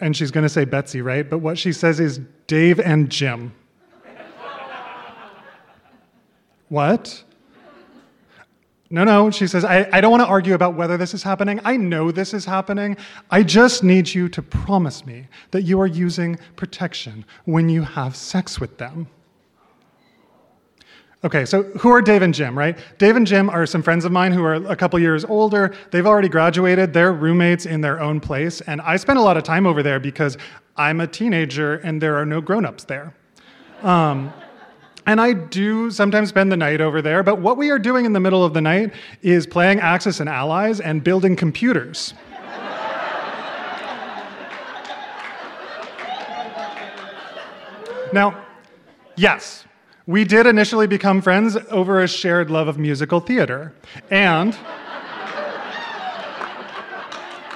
and 0.00 0.16
she's 0.16 0.30
going 0.30 0.42
to 0.42 0.48
say 0.48 0.64
Betsy, 0.64 1.00
right? 1.00 1.28
But 1.28 1.38
what 1.38 1.56
she 1.56 1.72
says 1.72 2.00
is 2.00 2.20
Dave 2.46 2.78
and 2.80 3.10
Jim. 3.10 3.54
what? 6.68 7.24
No, 8.88 9.02
no, 9.02 9.30
she 9.30 9.46
says, 9.48 9.64
I, 9.64 9.88
I 9.92 10.00
don't 10.00 10.12
want 10.12 10.22
to 10.22 10.28
argue 10.28 10.54
about 10.54 10.74
whether 10.74 10.96
this 10.96 11.12
is 11.12 11.22
happening. 11.22 11.60
I 11.64 11.76
know 11.76 12.12
this 12.12 12.32
is 12.32 12.44
happening. 12.44 12.96
I 13.30 13.42
just 13.42 13.82
need 13.82 14.14
you 14.14 14.28
to 14.28 14.42
promise 14.42 15.04
me 15.04 15.26
that 15.50 15.62
you 15.62 15.80
are 15.80 15.88
using 15.88 16.38
protection 16.54 17.24
when 17.46 17.68
you 17.68 17.82
have 17.82 18.14
sex 18.14 18.60
with 18.60 18.78
them. 18.78 19.08
Okay, 21.24 21.44
so 21.44 21.64
who 21.64 21.88
are 21.88 22.00
Dave 22.00 22.22
and 22.22 22.32
Jim, 22.32 22.56
right? 22.56 22.78
Dave 22.98 23.16
and 23.16 23.26
Jim 23.26 23.50
are 23.50 23.66
some 23.66 23.82
friends 23.82 24.04
of 24.04 24.12
mine 24.12 24.30
who 24.30 24.44
are 24.44 24.54
a 24.54 24.76
couple 24.76 24.96
years 25.00 25.24
older. 25.24 25.74
They've 25.90 26.06
already 26.06 26.28
graduated. 26.28 26.92
They're 26.92 27.12
roommates 27.12 27.66
in 27.66 27.80
their 27.80 28.00
own 28.00 28.20
place. 28.20 28.60
And 28.60 28.80
I 28.82 28.96
spend 28.96 29.18
a 29.18 29.22
lot 29.22 29.36
of 29.36 29.42
time 29.42 29.66
over 29.66 29.82
there 29.82 29.98
because 29.98 30.38
I'm 30.76 31.00
a 31.00 31.06
teenager 31.08 31.78
and 31.78 32.00
there 32.00 32.16
are 32.16 32.26
no 32.26 32.40
grown 32.40 32.64
ups 32.64 32.84
there. 32.84 33.16
Um, 33.82 34.32
and 35.06 35.20
I 35.20 35.32
do 35.32 35.90
sometimes 35.92 36.28
spend 36.28 36.50
the 36.50 36.56
night 36.56 36.80
over 36.80 37.00
there, 37.00 37.22
but 37.22 37.40
what 37.40 37.56
we 37.56 37.70
are 37.70 37.78
doing 37.78 38.04
in 38.04 38.12
the 38.12 38.20
middle 38.20 38.44
of 38.44 38.54
the 38.54 38.60
night 38.60 38.92
is 39.22 39.46
playing 39.46 39.78
Axis 39.78 40.18
and 40.18 40.28
Allies 40.28 40.80
and 40.80 41.02
building 41.02 41.36
computers. 41.36 42.12
now, 48.12 48.44
yes, 49.14 49.64
we 50.08 50.24
did 50.24 50.46
initially 50.46 50.88
become 50.88 51.22
friends 51.22 51.56
over 51.70 52.02
a 52.02 52.08
shared 52.08 52.50
love 52.50 52.68
of 52.68 52.78
musical 52.78 53.20
theater. 53.20 53.72
And 54.10 54.54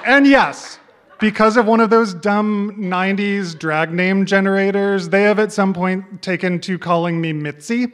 and 0.05 0.25
yes, 0.25 0.79
because 1.21 1.55
of 1.55 1.67
one 1.67 1.79
of 1.79 1.91
those 1.91 2.15
dumb 2.15 2.75
90s 2.77 3.57
drag 3.57 3.93
name 3.93 4.25
generators, 4.25 5.07
they 5.07 5.21
have 5.21 5.37
at 5.37 5.53
some 5.53 5.71
point 5.71 6.21
taken 6.21 6.59
to 6.61 6.79
calling 6.79 7.21
me 7.21 7.31
Mitzi, 7.31 7.93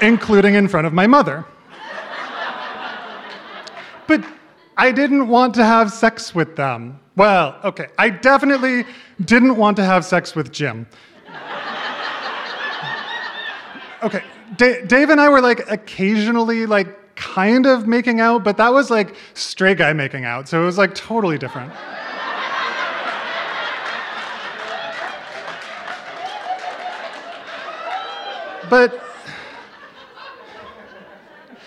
including 0.00 0.54
in 0.54 0.68
front 0.68 0.86
of 0.86 0.92
my 0.92 1.06
mother. 1.06 1.44
But 4.06 4.24
I 4.76 4.92
didn't 4.92 5.28
want 5.28 5.54
to 5.54 5.64
have 5.64 5.92
sex 5.92 6.34
with 6.34 6.56
them. 6.56 7.00
Well, 7.16 7.58
okay, 7.64 7.88
I 7.98 8.08
definitely 8.08 8.84
didn't 9.24 9.56
want 9.56 9.76
to 9.78 9.84
have 9.84 10.04
sex 10.04 10.36
with 10.36 10.52
Jim. 10.52 10.86
Okay, 14.02 14.22
D- 14.56 14.82
Dave 14.86 15.10
and 15.10 15.20
I 15.20 15.28
were 15.28 15.40
like 15.40 15.68
occasionally 15.70 16.66
like 16.66 17.03
kind 17.16 17.66
of 17.66 17.86
making 17.86 18.20
out, 18.20 18.44
but 18.44 18.56
that 18.56 18.72
was 18.72 18.90
like 18.90 19.14
straight 19.34 19.78
guy 19.78 19.92
making 19.92 20.24
out. 20.24 20.48
So 20.48 20.62
it 20.62 20.64
was 20.64 20.78
like 20.78 20.94
totally 20.94 21.38
different. 21.38 21.72
but 28.70 29.00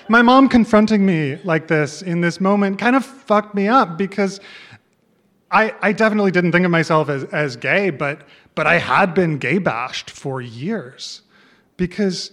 my 0.10 0.22
mom 0.22 0.48
confronting 0.50 1.06
me 1.06 1.38
like 1.44 1.68
this 1.68 2.02
in 2.02 2.22
this 2.22 2.40
moment 2.40 2.80
kind 2.80 2.96
of 2.96 3.06
fucked 3.06 3.54
me 3.54 3.68
up 3.68 3.98
because 3.98 4.40
I, 5.52 5.74
I 5.82 5.92
definitely 5.94 6.32
didn't 6.32 6.52
think 6.52 6.66
of 6.66 6.72
myself 6.72 7.10
as, 7.10 7.24
as 7.26 7.56
gay, 7.56 7.90
but, 7.90 8.22
but 8.56 8.68
I 8.68 8.80
had 8.80 9.14
been 9.14 9.38
gay 9.38 9.60
bashed 9.60 10.10
for 10.10 10.42
years 10.42 11.22
because 11.78 12.32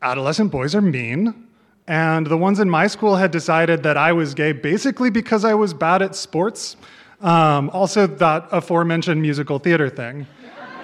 adolescent 0.00 0.50
boys 0.50 0.74
are 0.74 0.80
mean. 0.80 1.43
And 1.86 2.26
the 2.26 2.38
ones 2.38 2.60
in 2.60 2.70
my 2.70 2.86
school 2.86 3.16
had 3.16 3.30
decided 3.30 3.82
that 3.82 3.96
I 3.96 4.12
was 4.12 4.32
gay 4.32 4.52
basically 4.52 5.10
because 5.10 5.44
I 5.44 5.54
was 5.54 5.74
bad 5.74 6.00
at 6.00 6.16
sports. 6.16 6.76
Um, 7.20 7.70
also, 7.70 8.06
that 8.06 8.48
aforementioned 8.52 9.20
musical 9.20 9.58
theater 9.58 9.90
thing. 9.90 10.26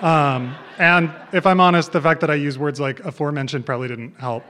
Um, 0.03 0.55
and 0.79 1.13
if 1.33 1.47
I'm 1.47 1.61
honest, 1.61 1.93
the 1.93 2.01
fact 2.01 2.21
that 2.21 2.31
I 2.31 2.35
use 2.35 2.59
words 2.59 2.81
like 2.81 3.01
aforementioned 3.01 3.67
probably 3.67 3.89
didn't 3.89 4.19
help. 4.19 4.45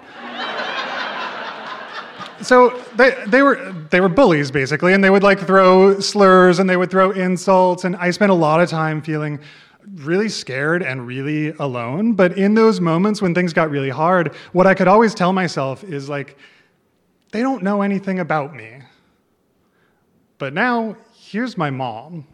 so 2.41 2.71
they, 2.97 3.17
they 3.27 3.43
were 3.43 3.73
they 3.91 4.01
were 4.01 4.09
bullies 4.09 4.51
basically, 4.51 4.93
and 4.93 5.03
they 5.03 5.11
would 5.11 5.25
like 5.25 5.41
throw 5.41 5.99
slurs 5.99 6.59
and 6.61 6.71
they 6.71 6.77
would 6.77 6.91
throw 6.91 7.11
insults, 7.11 7.85
and 7.85 7.97
I 7.97 8.11
spent 8.11 8.31
a 8.31 8.35
lot 8.35 8.61
of 8.61 8.69
time 8.69 9.03
feeling 9.03 9.41
really 9.95 10.29
scared 10.29 10.83
and 10.83 11.07
really 11.07 11.51
alone. 11.59 12.13
But 12.13 12.37
in 12.39 12.55
those 12.55 12.81
moments 12.81 13.21
when 13.21 13.35
things 13.35 13.53
got 13.53 13.71
really 13.71 13.91
hard, 13.91 14.35
what 14.53 14.67
I 14.67 14.75
could 14.75 14.89
always 14.89 15.15
tell 15.15 15.33
myself 15.33 15.85
is 15.85 16.09
like, 16.09 16.37
they 17.33 17.43
don't 17.43 17.63
know 17.63 17.83
anything 17.83 18.19
about 18.19 18.55
me. 18.55 18.83
But 20.39 20.55
now 20.55 20.97
here's 21.15 21.57
my 21.57 21.71
mom 21.71 22.27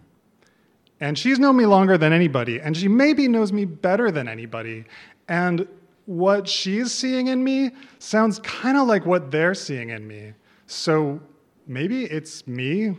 and 1.00 1.18
she's 1.18 1.38
known 1.38 1.56
me 1.56 1.66
longer 1.66 1.98
than 1.98 2.12
anybody, 2.12 2.60
and 2.60 2.76
she 2.76 2.88
maybe 2.88 3.28
knows 3.28 3.52
me 3.52 3.64
better 3.64 4.10
than 4.10 4.28
anybody. 4.28 4.84
And 5.28 5.68
what 6.06 6.48
she's 6.48 6.92
seeing 6.92 7.26
in 7.26 7.42
me 7.44 7.72
sounds 7.98 8.38
kind 8.40 8.78
of 8.78 8.86
like 8.86 9.04
what 9.04 9.30
they're 9.30 9.54
seeing 9.54 9.90
in 9.90 10.06
me. 10.06 10.32
So 10.66 11.20
maybe 11.66 12.04
it's 12.04 12.46
me 12.46 12.96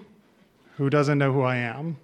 who 0.76 0.90
doesn't 0.90 1.18
know 1.18 1.34
who 1.34 1.42
I 1.42 1.56
am. 1.56 1.98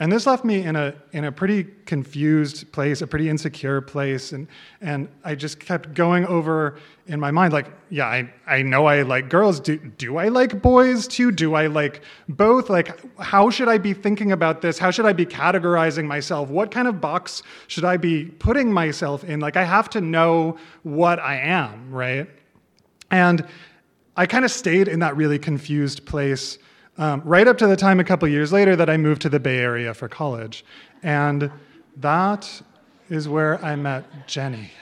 And 0.00 0.12
this 0.12 0.26
left 0.26 0.44
me 0.44 0.62
in 0.62 0.76
a, 0.76 0.94
in 1.12 1.24
a 1.24 1.32
pretty 1.32 1.64
confused 1.84 2.70
place, 2.70 3.02
a 3.02 3.06
pretty 3.06 3.28
insecure 3.28 3.80
place. 3.80 4.30
And, 4.30 4.46
and 4.80 5.08
I 5.24 5.34
just 5.34 5.58
kept 5.58 5.92
going 5.92 6.24
over 6.26 6.78
in 7.08 7.18
my 7.18 7.32
mind, 7.32 7.52
like, 7.52 7.66
yeah, 7.90 8.06
I, 8.06 8.32
I 8.46 8.62
know 8.62 8.86
I 8.86 9.02
like 9.02 9.28
girls. 9.28 9.58
Do, 9.58 9.76
do 9.76 10.18
I 10.18 10.28
like 10.28 10.62
boys 10.62 11.08
too? 11.08 11.32
Do 11.32 11.54
I 11.54 11.66
like 11.66 12.02
both? 12.28 12.70
Like, 12.70 13.00
how 13.18 13.50
should 13.50 13.68
I 13.68 13.78
be 13.78 13.92
thinking 13.92 14.30
about 14.30 14.62
this? 14.62 14.78
How 14.78 14.92
should 14.92 15.06
I 15.06 15.12
be 15.12 15.26
categorizing 15.26 16.04
myself? 16.04 16.48
What 16.48 16.70
kind 16.70 16.86
of 16.86 17.00
box 17.00 17.42
should 17.66 17.84
I 17.84 17.96
be 17.96 18.26
putting 18.26 18.72
myself 18.72 19.24
in? 19.24 19.40
Like, 19.40 19.56
I 19.56 19.64
have 19.64 19.90
to 19.90 20.00
know 20.00 20.58
what 20.84 21.18
I 21.18 21.38
am, 21.38 21.90
right? 21.90 22.28
And 23.10 23.44
I 24.16 24.26
kind 24.26 24.44
of 24.44 24.52
stayed 24.52 24.86
in 24.86 25.00
that 25.00 25.16
really 25.16 25.40
confused 25.40 26.06
place 26.06 26.58
um, 26.98 27.22
right 27.24 27.46
up 27.46 27.56
to 27.58 27.66
the 27.66 27.76
time 27.76 28.00
a 28.00 28.04
couple 28.04 28.28
years 28.28 28.52
later 28.52 28.76
that 28.76 28.90
I 28.90 28.96
moved 28.96 29.22
to 29.22 29.28
the 29.28 29.40
Bay 29.40 29.58
Area 29.58 29.94
for 29.94 30.08
college. 30.08 30.64
And 31.02 31.50
that 31.96 32.62
is 33.08 33.28
where 33.28 33.64
I 33.64 33.76
met 33.76 34.26
Jenny. 34.26 34.72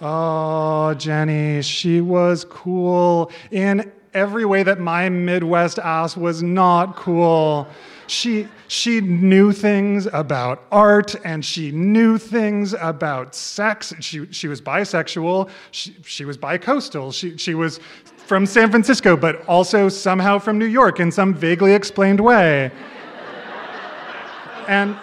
Oh, 0.00 0.94
Jenny, 0.94 1.60
she 1.62 2.00
was 2.00 2.44
cool 2.44 3.32
in 3.50 3.90
every 4.14 4.44
way 4.44 4.62
that 4.62 4.78
my 4.78 5.08
Midwest 5.08 5.78
ass 5.80 6.16
was 6.16 6.42
not 6.42 6.94
cool. 6.94 7.66
She, 8.06 8.48
she 8.68 9.00
knew 9.00 9.52
things 9.52 10.06
about 10.12 10.64
art 10.70 11.16
and 11.24 11.44
she 11.44 11.72
knew 11.72 12.16
things 12.16 12.74
about 12.80 13.34
sex. 13.34 13.92
She, 14.00 14.30
she 14.32 14.48
was 14.48 14.60
bisexual. 14.60 15.50
She, 15.72 15.96
she 16.04 16.24
was 16.24 16.38
bicoastal. 16.38 17.12
She, 17.12 17.36
she 17.36 17.54
was 17.54 17.80
from 18.28 18.44
San 18.44 18.70
Francisco, 18.70 19.16
but 19.16 19.42
also 19.48 19.88
somehow 19.88 20.38
from 20.38 20.58
New 20.58 20.66
York 20.66 21.00
in 21.00 21.10
some 21.10 21.32
vaguely 21.32 21.72
explained 21.72 22.20
way. 22.20 22.70
and, 24.68 24.94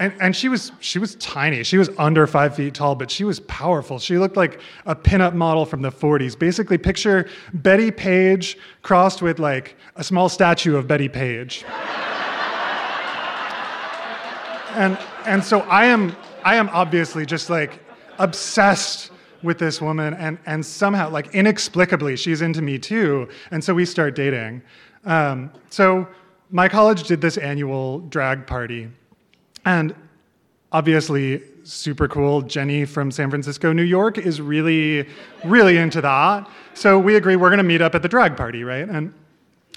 and, 0.00 0.12
and 0.20 0.34
she 0.34 0.48
was 0.48 0.72
she 0.80 0.98
was 0.98 1.14
tiny. 1.14 1.62
She 1.62 1.78
was 1.78 1.88
under 1.98 2.26
five 2.26 2.56
feet 2.56 2.74
tall, 2.74 2.96
but 2.96 3.12
she 3.12 3.22
was 3.22 3.38
powerful. 3.40 4.00
She 4.00 4.18
looked 4.18 4.36
like 4.36 4.60
a 4.86 4.96
pinup 4.96 5.34
model 5.34 5.64
from 5.64 5.82
the 5.82 5.92
40s. 5.92 6.36
Basically, 6.36 6.78
picture 6.78 7.28
Bettie 7.52 7.92
Page 7.92 8.58
crossed 8.82 9.22
with 9.22 9.38
like 9.38 9.76
a 9.94 10.02
small 10.02 10.28
statue 10.28 10.74
of 10.74 10.88
Bettie 10.88 11.08
Page. 11.08 11.64
and 14.74 14.98
and 15.26 15.44
so 15.44 15.60
I 15.60 15.84
am 15.84 16.16
I 16.42 16.56
am 16.56 16.68
obviously 16.70 17.24
just 17.24 17.50
like 17.50 17.78
obsessed 18.18 19.12
with 19.44 19.58
this 19.58 19.80
woman, 19.80 20.14
and, 20.14 20.38
and 20.46 20.64
somehow, 20.64 21.10
like 21.10 21.34
inexplicably, 21.34 22.16
she's 22.16 22.42
into 22.42 22.62
me 22.62 22.78
too. 22.78 23.28
And 23.50 23.62
so 23.62 23.74
we 23.74 23.84
start 23.84 24.16
dating. 24.16 24.62
Um, 25.04 25.52
so 25.70 26.08
my 26.50 26.68
college 26.68 27.04
did 27.04 27.20
this 27.20 27.36
annual 27.36 28.00
drag 28.00 28.46
party. 28.46 28.88
And 29.64 29.94
obviously, 30.72 31.42
super 31.62 32.08
cool. 32.08 32.42
Jenny 32.42 32.84
from 32.84 33.10
San 33.10 33.30
Francisco, 33.30 33.72
New 33.72 33.82
York 33.82 34.18
is 34.18 34.40
really, 34.40 35.06
really 35.44 35.76
into 35.76 36.00
that. 36.00 36.48
So 36.74 36.98
we 36.98 37.16
agree 37.16 37.36
we're 37.36 37.50
going 37.50 37.58
to 37.58 37.64
meet 37.64 37.80
up 37.80 37.94
at 37.94 38.02
the 38.02 38.08
drag 38.08 38.36
party, 38.36 38.64
right? 38.64 38.88
And 38.88 39.14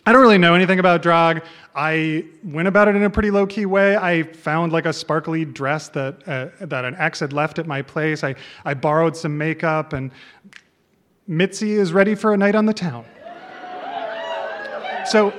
I 0.08 0.14
don't 0.14 0.22
really 0.22 0.38
know 0.38 0.54
anything 0.54 0.80
about 0.80 1.02
drag. 1.02 1.44
I 1.76 2.24
went 2.42 2.70
about 2.70 2.88
it 2.88 2.96
in 2.96 3.04
a 3.04 3.10
pretty 3.10 3.30
low 3.30 3.46
key 3.46 3.66
way. 3.66 3.98
I 3.98 4.24
found 4.24 4.72
like 4.72 4.86
a 4.86 4.94
sparkly 4.94 5.44
dress 5.44 5.90
that 5.90 6.26
uh, 6.26 6.48
that 6.66 6.86
an 6.86 6.96
ex 6.96 7.20
had 7.20 7.34
left 7.34 7.60
at 7.60 7.68
my 7.68 7.82
place. 7.82 8.24
I 8.24 8.36
I 8.64 8.74
borrowed 8.74 9.18
some 9.18 9.38
makeup, 9.38 9.92
and 9.92 10.12
Mitzi 11.28 11.74
is 11.74 11.92
ready 11.92 12.16
for 12.16 12.34
a 12.34 12.38
night 12.38 12.56
on 12.56 12.66
the 12.66 12.74
town. 12.74 13.04
So 15.08 15.34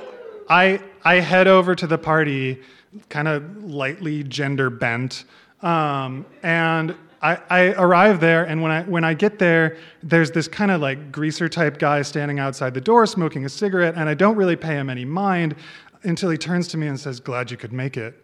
I 0.47 0.79
I 1.03 1.15
head 1.15 1.47
over 1.47 1.73
to 1.73 1.87
the 1.87 1.97
party, 1.97 2.61
kind 3.09 3.27
of 3.27 3.63
lightly 3.63 4.23
gender 4.23 4.69
bent, 4.69 5.23
um, 5.63 6.27
and 6.43 6.95
I, 7.21 7.41
I 7.49 7.59
arrive 7.73 8.21
there, 8.21 8.45
and 8.45 8.61
when 8.61 8.71
I, 8.71 8.83
when 8.83 9.03
I 9.03 9.13
get 9.13 9.39
there, 9.39 9.77
there's 10.01 10.31
this 10.31 10.47
kind 10.47 10.71
of 10.71 10.79
like 10.79 11.11
greaser 11.11 11.49
type 11.49 11.77
guy 11.77 12.01
standing 12.01 12.39
outside 12.39 12.73
the 12.73 12.81
door 12.81 13.05
smoking 13.05 13.45
a 13.45 13.49
cigarette, 13.49 13.95
and 13.97 14.07
I 14.07 14.13
don't 14.13 14.37
really 14.37 14.55
pay 14.55 14.75
him 14.75 14.89
any 14.89 15.03
mind 15.03 15.55
until 16.03 16.29
he 16.29 16.37
turns 16.37 16.67
to 16.69 16.77
me 16.77 16.87
and 16.87 16.97
says, 16.97 17.19
Glad 17.19 17.51
you 17.51 17.57
could 17.57 17.73
make 17.73 17.97
it. 17.97 18.23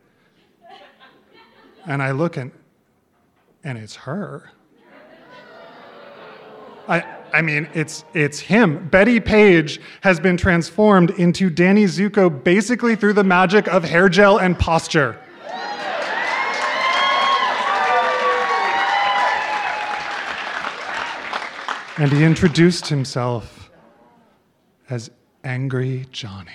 And 1.85 2.01
I 2.01 2.11
look 2.11 2.37
and, 2.37 2.51
and 3.63 3.77
it's 3.77 3.95
her. 3.95 4.51
I, 6.87 7.03
I 7.33 7.41
mean, 7.41 7.67
it's, 7.73 8.05
it's 8.13 8.39
him. 8.39 8.87
Bettie 8.89 9.19
Page 9.19 9.81
has 10.01 10.19
been 10.19 10.37
transformed 10.37 11.11
into 11.11 11.49
Danny 11.49 11.85
Zuko 11.85 12.43
basically 12.43 12.95
through 12.95 13.13
the 13.13 13.23
magic 13.23 13.67
of 13.67 13.83
hair 13.83 14.07
gel 14.07 14.37
and 14.37 14.57
posture. 14.57 15.19
And 21.97 22.11
he 22.11 22.25
introduced 22.25 22.87
himself 22.87 23.71
as 24.89 25.09
Angry 25.45 26.05
Johnny. 26.11 26.51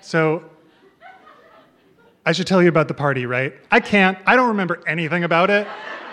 so, 0.00 0.42
I 2.24 2.32
should 2.32 2.48
tell 2.48 2.60
you 2.60 2.68
about 2.68 2.88
the 2.88 2.94
party, 2.94 3.26
right? 3.26 3.54
I 3.70 3.78
can't, 3.78 4.18
I 4.26 4.34
don't 4.34 4.48
remember 4.48 4.82
anything 4.88 5.22
about 5.22 5.48
it. 5.48 5.68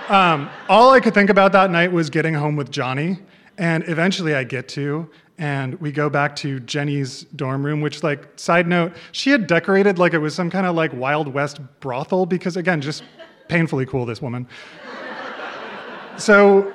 Um, 0.10 0.52
all 0.70 0.92
I 0.92 1.00
could 1.00 1.16
think 1.16 1.32
about 1.32 1.52
that 1.54 1.72
night 1.72 1.92
was 1.92 2.12
getting 2.12 2.36
home 2.36 2.56
with 2.56 2.70
Johnny. 2.70 3.18
And 3.58 3.84
eventually 3.88 4.36
I 4.36 4.44
get 4.44 4.68
to, 4.70 5.10
and 5.38 5.80
we 5.82 5.92
go 5.92 6.10
back 6.10 6.36
to 6.38 6.60
Jenny's 6.62 7.24
dorm 7.36 7.66
room, 7.66 7.82
which, 7.82 8.04
like, 8.04 8.28
side 8.36 8.68
note, 8.68 8.94
she 9.12 9.32
had 9.32 9.48
decorated 9.48 9.98
like 9.98 10.14
it 10.14 10.20
was 10.20 10.36
some 10.36 10.50
kind 10.50 10.68
of 10.68 10.76
like 10.76 10.94
Wild 10.94 11.28
West 11.28 11.60
brothel 11.80 12.26
because, 12.26 12.56
again, 12.56 12.82
just 12.82 13.04
painfully 13.48 13.86
cool, 13.86 14.06
this 14.06 14.22
woman. 14.22 14.48
so 16.18 16.72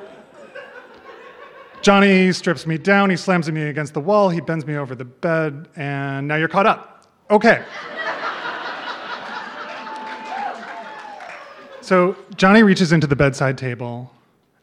Johnny 1.83 2.33
strips 2.33 2.66
me 2.66 2.79
down, 2.79 3.11
he 3.11 3.16
slams 3.16 3.51
me 3.51 3.62
against 3.62 3.94
the 3.94 4.01
wall, 4.01 4.29
he 4.29 4.40
bends 4.40 4.66
me 4.66 4.77
over 4.77 4.94
the 4.94 5.05
bed, 5.05 5.68
and 5.77 6.27
now 6.27 6.35
you're 6.35 6.49
caught 6.49 6.66
up. 6.66 7.07
Okay. 7.31 7.62
so 11.81 12.16
Johnny 12.37 12.62
reaches 12.62 12.92
into 12.92 13.07
the 13.07 13.16
bedside 13.16 13.57
table 13.57 14.12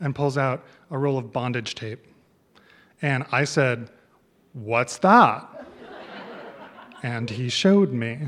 and 0.02 0.14
pulls 0.14 0.38
out 0.38 0.66
a 0.92 0.98
roll 0.98 1.18
of 1.18 1.32
bondage 1.32 1.76
tape. 1.76 2.06
And 3.02 3.26
I 3.32 3.44
said, 3.44 3.90
What's 4.54 4.98
that? 5.00 5.50
and 7.04 7.30
he 7.30 7.50
showed 7.50 7.92
me. 7.92 8.20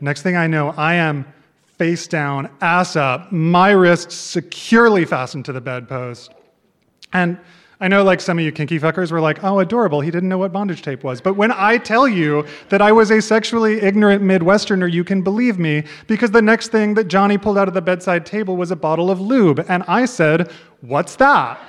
Next 0.00 0.22
thing 0.22 0.36
I 0.36 0.46
know, 0.46 0.70
I 0.70 0.94
am 0.94 1.26
face 1.76 2.06
down, 2.06 2.48
ass 2.60 2.96
up, 2.96 3.30
my 3.30 3.70
wrists 3.70 4.14
securely 4.14 5.04
fastened 5.04 5.44
to 5.44 5.52
the 5.52 5.60
bedpost. 5.60 6.32
And 7.12 7.38
I 7.78 7.88
know 7.88 8.04
like 8.04 8.20
some 8.20 8.38
of 8.38 8.44
you 8.44 8.52
kinky 8.52 8.78
fuckers 8.78 9.10
were 9.10 9.20
like, 9.20 9.42
oh, 9.42 9.58
adorable, 9.58 10.00
he 10.00 10.10
didn't 10.10 10.28
know 10.28 10.38
what 10.38 10.52
bondage 10.52 10.82
tape 10.82 11.02
was. 11.02 11.20
But 11.20 11.34
when 11.34 11.50
I 11.50 11.78
tell 11.78 12.06
you 12.06 12.46
that 12.68 12.80
I 12.80 12.92
was 12.92 13.10
a 13.10 13.20
sexually 13.20 13.80
ignorant 13.80 14.22
Midwesterner, 14.22 14.90
you 14.90 15.02
can 15.02 15.20
believe 15.20 15.58
me 15.58 15.84
because 16.06 16.30
the 16.30 16.40
next 16.40 16.68
thing 16.68 16.94
that 16.94 17.08
Johnny 17.08 17.36
pulled 17.36 17.58
out 17.58 17.66
of 17.68 17.74
the 17.74 17.82
bedside 17.82 18.24
table 18.24 18.56
was 18.56 18.70
a 18.70 18.76
bottle 18.76 19.10
of 19.10 19.20
lube. 19.20 19.64
And 19.68 19.82
I 19.88 20.04
said, 20.04 20.52
what's 20.80 21.16
that? 21.16 21.60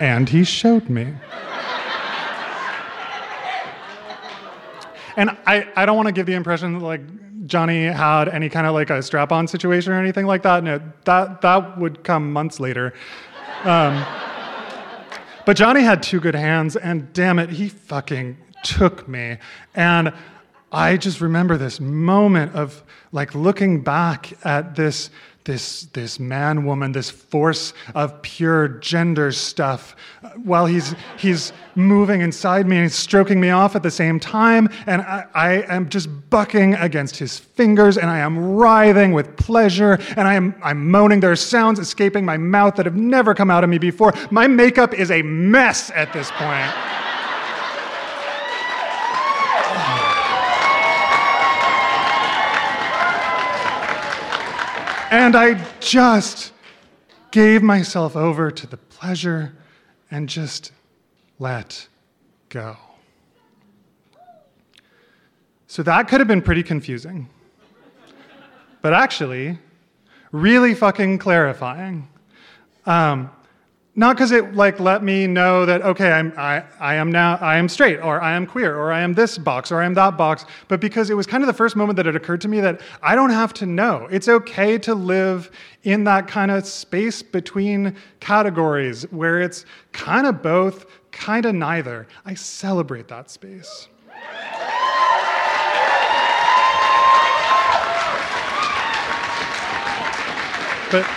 And 0.00 0.28
he 0.28 0.42
showed 0.44 0.88
me. 0.88 1.14
And 5.16 5.30
I, 5.46 5.68
I 5.76 5.86
don't 5.86 5.96
want 5.96 6.06
to 6.06 6.12
give 6.12 6.26
the 6.26 6.34
impression 6.34 6.72
that 6.72 6.84
like 6.84 7.02
Johnny 7.46 7.84
had 7.84 8.28
any 8.28 8.48
kind 8.48 8.66
of 8.66 8.74
like 8.74 8.90
a 8.90 9.02
strap-on 9.02 9.48
situation 9.48 9.92
or 9.92 10.00
anything 10.00 10.24
like 10.24 10.42
that. 10.42 10.64
No, 10.64 10.80
that 11.04 11.42
that 11.42 11.78
would 11.78 12.02
come 12.04 12.32
months 12.32 12.58
later. 12.58 12.94
Um, 13.64 14.04
but 15.44 15.56
Johnny 15.56 15.82
had 15.82 16.02
two 16.02 16.20
good 16.20 16.34
hands, 16.34 16.76
and 16.76 17.12
damn 17.12 17.38
it, 17.38 17.50
he 17.50 17.68
fucking 17.68 18.38
took 18.62 19.08
me. 19.08 19.38
And 19.74 20.12
I 20.72 20.96
just 20.96 21.20
remember 21.20 21.56
this 21.56 21.80
moment 21.80 22.54
of 22.54 22.82
like 23.12 23.34
looking 23.34 23.82
back 23.82 24.32
at 24.44 24.76
this 24.76 25.10
this, 25.50 25.82
this 25.86 26.20
man 26.20 26.64
woman, 26.64 26.92
this 26.92 27.10
force 27.10 27.74
of 27.96 28.22
pure 28.22 28.68
gender 28.68 29.32
stuff, 29.32 29.96
while 30.44 30.64
he's, 30.64 30.94
he's 31.18 31.52
moving 31.74 32.20
inside 32.20 32.68
me 32.68 32.76
and 32.76 32.84
he's 32.84 32.94
stroking 32.94 33.40
me 33.40 33.50
off 33.50 33.74
at 33.74 33.82
the 33.82 33.90
same 33.90 34.20
time. 34.20 34.68
And 34.86 35.02
I, 35.02 35.26
I 35.34 35.52
am 35.62 35.88
just 35.88 36.08
bucking 36.30 36.74
against 36.74 37.16
his 37.16 37.36
fingers 37.36 37.98
and 37.98 38.08
I 38.08 38.18
am 38.18 38.54
writhing 38.54 39.12
with 39.12 39.36
pleasure 39.36 39.98
and 40.16 40.28
I 40.28 40.34
am 40.34 40.54
I'm 40.62 40.88
moaning. 40.88 41.18
There 41.18 41.32
are 41.32 41.36
sounds 41.36 41.80
escaping 41.80 42.24
my 42.24 42.36
mouth 42.36 42.76
that 42.76 42.86
have 42.86 42.96
never 42.96 43.34
come 43.34 43.50
out 43.50 43.64
of 43.64 43.70
me 43.70 43.78
before. 43.78 44.12
My 44.30 44.46
makeup 44.46 44.94
is 44.94 45.10
a 45.10 45.22
mess 45.22 45.90
at 45.90 46.12
this 46.12 46.30
point. 46.30 46.99
And 55.10 55.34
I 55.34 55.60
just 55.80 56.52
gave 57.32 57.62
myself 57.64 58.14
over 58.14 58.52
to 58.52 58.66
the 58.66 58.76
pleasure 58.76 59.52
and 60.08 60.28
just 60.28 60.70
let 61.40 61.88
go. 62.48 62.76
So 65.66 65.82
that 65.82 66.08
could 66.08 66.20
have 66.20 66.28
been 66.28 66.42
pretty 66.42 66.62
confusing. 66.62 67.28
But 68.82 68.94
actually, 68.94 69.58
really 70.30 70.74
fucking 70.74 71.18
clarifying. 71.18 72.08
Um, 72.86 73.30
not 73.96 74.16
because 74.16 74.30
it 74.30 74.54
like 74.54 74.78
let 74.78 75.02
me 75.02 75.26
know 75.26 75.66
that 75.66 75.82
okay 75.82 76.12
I'm, 76.12 76.32
I, 76.36 76.64
I 76.78 76.94
am 76.94 77.10
now 77.10 77.36
i 77.36 77.56
am 77.56 77.68
straight 77.68 77.98
or 77.98 78.20
i 78.22 78.32
am 78.32 78.46
queer 78.46 78.76
or 78.76 78.92
i 78.92 79.00
am 79.00 79.14
this 79.14 79.36
box 79.36 79.72
or 79.72 79.82
i 79.82 79.84
am 79.84 79.94
that 79.94 80.16
box 80.16 80.46
but 80.68 80.80
because 80.80 81.10
it 81.10 81.14
was 81.14 81.26
kind 81.26 81.42
of 81.42 81.48
the 81.48 81.52
first 81.52 81.74
moment 81.74 81.96
that 81.96 82.06
it 82.06 82.14
occurred 82.14 82.40
to 82.42 82.48
me 82.48 82.60
that 82.60 82.80
i 83.02 83.14
don't 83.14 83.30
have 83.30 83.52
to 83.54 83.66
know. 83.66 84.08
It's 84.10 84.28
okay 84.28 84.78
to 84.78 84.94
live 84.94 85.50
in 85.84 86.04
that 86.04 86.28
kind 86.28 86.50
of 86.50 86.66
space 86.66 87.22
between 87.22 87.96
categories 88.20 89.02
where 89.10 89.40
it's 89.40 89.64
kind 89.92 90.26
of 90.26 90.42
both 90.42 90.86
kind 91.10 91.46
of 91.46 91.54
neither. 91.54 92.06
I 92.24 92.34
celebrate 92.34 93.08
that 93.08 93.30
space. 93.30 93.88
But 100.90 101.08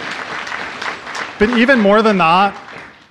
but 1.40 1.58
even 1.58 1.80
more 1.80 2.02
than 2.02 2.20
that, 2.20 2.56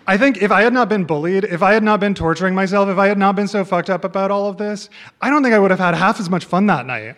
I 0.07 0.17
think 0.17 0.43
if 0.43 0.51
I 0.51 0.63
had 0.63 0.73
not 0.73 0.89
been 0.89 1.05
bullied, 1.05 1.45
if 1.45 1.63
I 1.63 1.75
had 1.75 1.85
not 1.85 2.01
been 2.01 2.15
torturing 2.15 2.55
myself, 2.55 2.89
if 2.89 2.99
I 2.99 3.07
had 3.07 3.19
not 3.19 3.37
been 3.37 3.47
so 3.47 3.65
fucked 3.65 3.89
up 3.89 4.05
about 4.05 4.31
all 4.31 4.49
of 4.49 4.57
this, 4.57 4.91
I 5.21 5.31
don't 5.31 5.43
think 5.43 5.55
I 5.55 5.59
would 5.59 5.71
have 5.71 5.81
had 5.81 5.95
half 5.95 6.19
as 6.19 6.29
much 6.29 6.45
fun 6.45 6.67
that 6.67 6.87
night. 6.87 7.17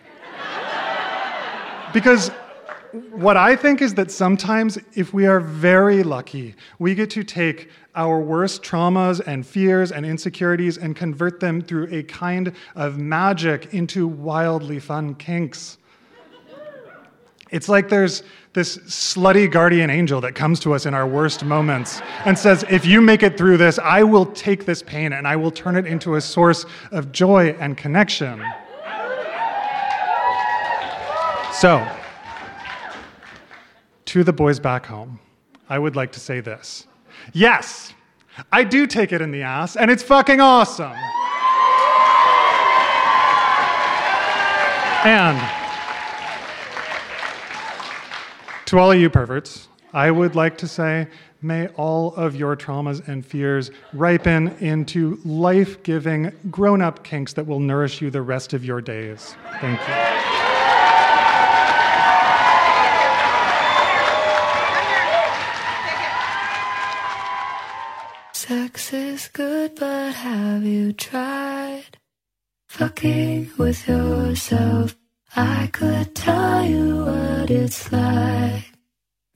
because 1.95 2.31
what 3.11 3.37
I 3.37 3.57
think 3.57 3.81
is 3.81 3.95
that 3.95 4.11
sometimes, 4.11 4.79
if 4.95 5.15
we 5.15 5.27
are 5.27 5.41
very 5.41 6.03
lucky, 6.03 6.55
we 6.79 6.95
get 6.95 7.11
to 7.11 7.25
take 7.25 7.71
our 7.95 8.21
worst 8.21 8.63
traumas 8.63 9.21
and 9.27 9.47
fears 9.47 9.91
and 9.91 10.05
insecurities 10.05 10.77
and 10.77 10.95
convert 10.95 11.41
them 11.41 11.63
through 11.63 11.89
a 11.91 12.03
kind 12.03 12.53
of 12.75 12.99
magic 12.99 13.73
into 13.73 14.07
wildly 14.07 14.79
fun 14.79 15.15
kinks. 15.15 15.79
It's 17.51 17.69
like 17.69 17.89
there's 17.89 18.25
this 18.55 18.79
slutty 18.79 19.51
guardian 19.51 19.91
angel 19.91 20.21
that 20.21 20.37
comes 20.37 20.61
to 20.61 20.73
us 20.73 20.87
in 20.87 20.95
our 20.95 21.07
worst 21.07 21.45
moments 21.45 22.01
and 22.25 22.39
says, 22.39 22.65
If 22.71 22.87
you 22.87 23.01
make 23.01 23.25
it 23.25 23.37
through 23.37 23.57
this, 23.57 23.81
I 23.81 24.05
will 24.05 24.27
take 24.27 24.65
this 24.65 24.81
pain 24.81 25.13
and 25.13 25.27
I 25.27 25.35
will 25.35 25.51
turn 25.51 25.77
it 25.77 25.87
into 25.87 26.15
a 26.15 26.21
source 26.21 26.65
of 26.93 27.11
joy 27.11 27.57
and 27.59 27.77
connection. 27.77 28.43
So, 31.53 31.87
to 34.07 34.23
the 34.23 34.33
boys 34.33 34.61
back 34.61 34.87
home, 34.87 35.19
I 35.69 35.79
would 35.79 35.97
like 35.97 36.13
to 36.13 36.21
say 36.21 36.41
this. 36.41 36.87
Yes, 37.33 37.93
I 38.53 38.63
do 38.63 38.87
take 38.87 39.13
it 39.13 39.21
in 39.21 39.33
the 39.33 39.43
ass, 39.43 39.77
and 39.77 39.91
it's 39.91 40.03
fucking 40.03 40.41
awesome. 40.41 40.93
And 45.05 45.64
to 48.67 48.79
all 48.79 48.93
of 48.93 48.99
you 48.99 49.11
perverts, 49.11 49.69
I 49.93 50.11
would 50.11 50.35
like 50.35 50.59
to 50.59 50.69
say, 50.69 51.07
may 51.41 51.69
all 51.69 52.15
of 52.15 52.35
your 52.35 52.57
traumas 52.57 53.07
and 53.07 53.25
fears 53.25 53.71
ripen 53.93 54.49
into 54.59 55.21
life 55.25 55.83
giving, 55.83 56.33
grown 56.51 56.83
up 56.83 57.05
kinks 57.05 57.35
that 57.35 57.47
will 57.47 57.61
nourish 57.61 58.01
you 58.01 58.11
the 58.11 58.23
rest 58.23 58.53
of 58.55 58.65
your 58.65 58.81
days. 58.81 59.37
Thank 59.61 59.81
you. 59.81 59.95
Sex 68.33 68.93
is 68.93 69.29
good, 69.29 69.75
but 69.77 70.13
have 70.13 70.65
you 70.65 70.93
tried 70.93 71.99
fucking 72.69 73.51
with 73.57 73.87
yourself? 73.89 74.97
I 75.37 75.69
could 75.73 76.15
tell 76.15 76.65
you 76.65 77.24
what 77.45 77.51
it's 77.51 77.93
like. 77.93 78.73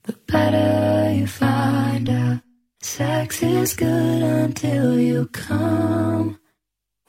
The 0.03 0.13
better 0.25 1.13
you 1.13 1.27
find 1.27 2.09
out, 2.09 2.41
sex 2.81 3.43
is 3.43 3.75
good 3.75 4.23
until 4.23 4.99
you 4.99 5.27
come. 5.27 6.39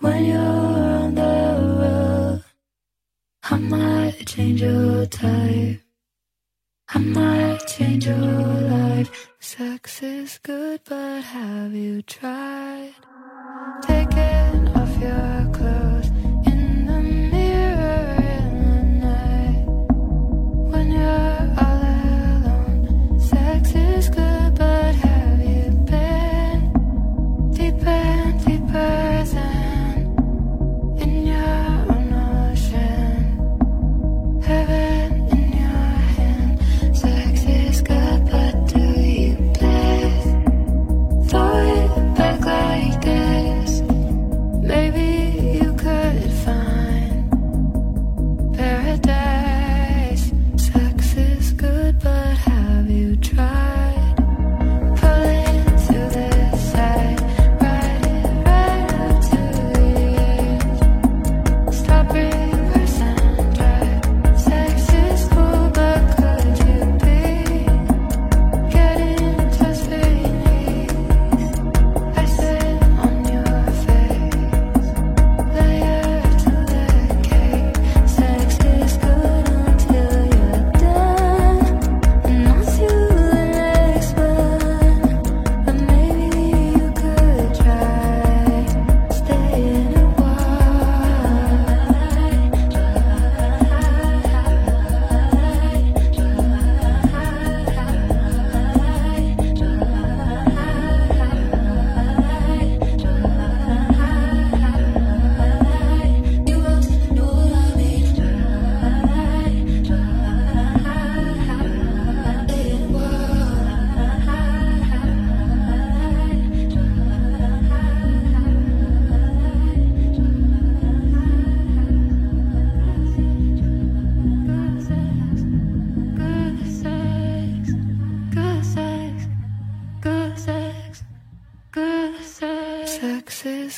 When 0.01 0.25
you're 0.27 0.39
on 0.39 1.15
the 1.15 1.37
road, 1.81 2.45
I 3.45 3.57
might 3.57 4.27
change 4.27 4.61
your 4.61 5.07
type. 5.07 5.81
I 6.95 6.99
might 6.99 7.61
change 7.67 8.07
your 8.07 8.17
life. 8.77 9.11
Sex 9.41 10.03
is 10.03 10.39
good, 10.43 10.81
but 10.85 11.23
have 11.23 11.73
you 11.73 12.03
tried 12.03 12.93
taking 13.83 14.69
off 14.77 14.93
your 15.01 15.30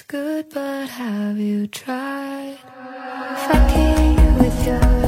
good, 0.09 0.49
but 0.53 0.89
have 0.89 1.39
you 1.39 1.69
tried 1.69 2.59
fucking 3.47 4.39
with 4.39 4.67
yourself? 4.67 5.02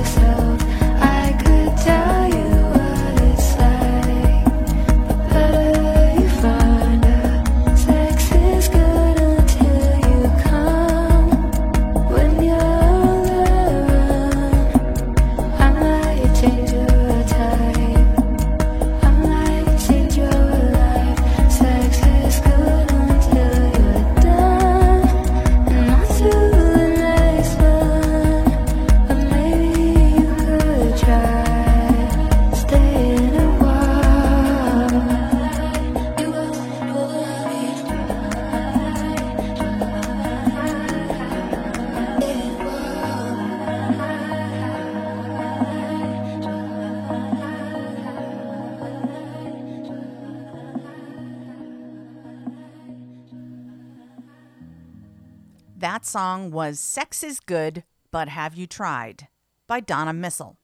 That 55.85 56.07
song 56.07 56.51
was 56.51 56.81
Sex 56.81 57.23
is 57.23 57.41
Good, 57.41 57.85
But 58.11 58.31
Have 58.31 58.55
You 58.55 58.67
Tried 58.67 59.29
by 59.67 59.81
Donna 59.81 60.15
Missal. 60.15 60.57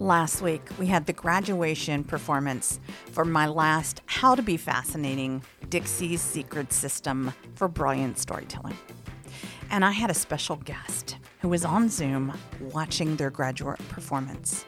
Last 0.00 0.42
week, 0.42 0.62
we 0.76 0.88
had 0.88 1.06
the 1.06 1.12
graduation 1.12 2.02
performance 2.02 2.80
for 3.12 3.24
my 3.24 3.46
last 3.46 4.02
How 4.06 4.34
to 4.34 4.42
Be 4.42 4.56
Fascinating 4.56 5.44
Dixie's 5.68 6.20
Secret 6.20 6.72
System 6.72 7.32
for 7.54 7.68
Brilliant 7.68 8.18
Storytelling. 8.18 8.76
And 9.70 9.84
I 9.84 9.92
had 9.92 10.10
a 10.10 10.14
special 10.14 10.56
guest 10.56 11.18
who 11.38 11.48
was 11.48 11.64
on 11.64 11.88
Zoom 11.88 12.36
watching 12.58 13.14
their 13.14 13.30
graduate 13.30 13.78
performance, 13.88 14.64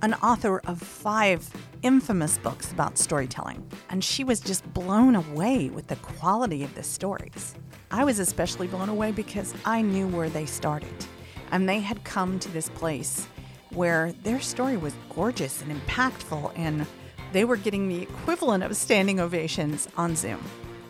an 0.00 0.14
author 0.14 0.60
of 0.60 0.80
five 0.80 1.50
infamous 1.82 2.38
books 2.38 2.70
about 2.70 2.96
storytelling. 2.96 3.68
And 3.90 4.04
she 4.04 4.22
was 4.22 4.38
just 4.38 4.72
blown 4.72 5.16
away 5.16 5.70
with 5.70 5.88
the 5.88 5.96
quality 5.96 6.62
of 6.62 6.72
the 6.76 6.84
stories. 6.84 7.56
I 7.90 8.04
was 8.04 8.18
especially 8.18 8.66
blown 8.66 8.88
away 8.88 9.12
because 9.12 9.54
I 9.64 9.80
knew 9.80 10.06
where 10.08 10.28
they 10.28 10.46
started. 10.46 11.06
And 11.50 11.68
they 11.68 11.80
had 11.80 12.04
come 12.04 12.38
to 12.40 12.50
this 12.50 12.68
place 12.70 13.26
where 13.70 14.12
their 14.22 14.40
story 14.40 14.76
was 14.76 14.94
gorgeous 15.14 15.62
and 15.62 15.72
impactful, 15.72 16.52
and 16.56 16.86
they 17.32 17.44
were 17.44 17.56
getting 17.56 17.88
the 17.88 18.02
equivalent 18.02 18.64
of 18.64 18.76
standing 18.76 19.20
ovations 19.20 19.88
on 19.96 20.16
Zoom. 20.16 20.42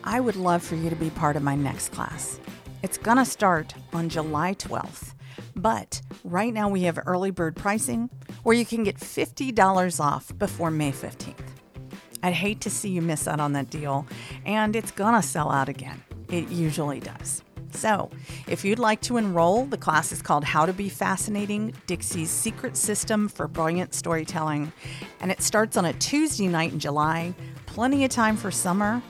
I 0.03 0.19
would 0.19 0.35
love 0.35 0.63
for 0.63 0.75
you 0.75 0.89
to 0.89 0.95
be 0.95 1.09
part 1.09 1.35
of 1.35 1.43
my 1.43 1.55
next 1.55 1.89
class. 1.89 2.39
It's 2.81 2.97
gonna 2.97 3.25
start 3.25 3.73
on 3.93 4.09
July 4.09 4.53
12th, 4.53 5.13
but 5.55 6.01
right 6.23 6.53
now 6.53 6.69
we 6.69 6.83
have 6.83 6.99
early 7.05 7.31
bird 7.31 7.55
pricing 7.55 8.09
where 8.43 8.55
you 8.55 8.65
can 8.65 8.83
get 8.83 8.97
$50 8.97 9.99
off 9.99 10.37
before 10.37 10.71
May 10.71 10.91
15th. 10.91 11.35
I'd 12.23 12.33
hate 12.33 12.61
to 12.61 12.69
see 12.69 12.89
you 12.89 13.01
miss 13.01 13.27
out 13.27 13.39
on 13.39 13.53
that 13.53 13.69
deal, 13.69 14.05
and 14.45 14.75
it's 14.75 14.91
gonna 14.91 15.21
sell 15.21 15.51
out 15.51 15.69
again. 15.69 16.03
It 16.29 16.49
usually 16.49 16.99
does. 16.99 17.43
So, 17.71 18.09
if 18.47 18.65
you'd 18.65 18.79
like 18.79 19.01
to 19.01 19.17
enroll, 19.17 19.65
the 19.65 19.77
class 19.77 20.11
is 20.11 20.21
called 20.21 20.43
How 20.43 20.65
to 20.65 20.73
Be 20.73 20.89
Fascinating 20.89 21.73
Dixie's 21.87 22.29
Secret 22.29 22.75
System 22.75 23.27
for 23.27 23.47
Brilliant 23.47 23.93
Storytelling, 23.93 24.71
and 25.19 25.31
it 25.31 25.41
starts 25.41 25.77
on 25.77 25.85
a 25.85 25.93
Tuesday 25.93 26.47
night 26.47 26.73
in 26.73 26.79
July. 26.79 27.33
Plenty 27.67 28.03
of 28.03 28.09
time 28.09 28.35
for 28.37 28.51
summer. 28.51 29.01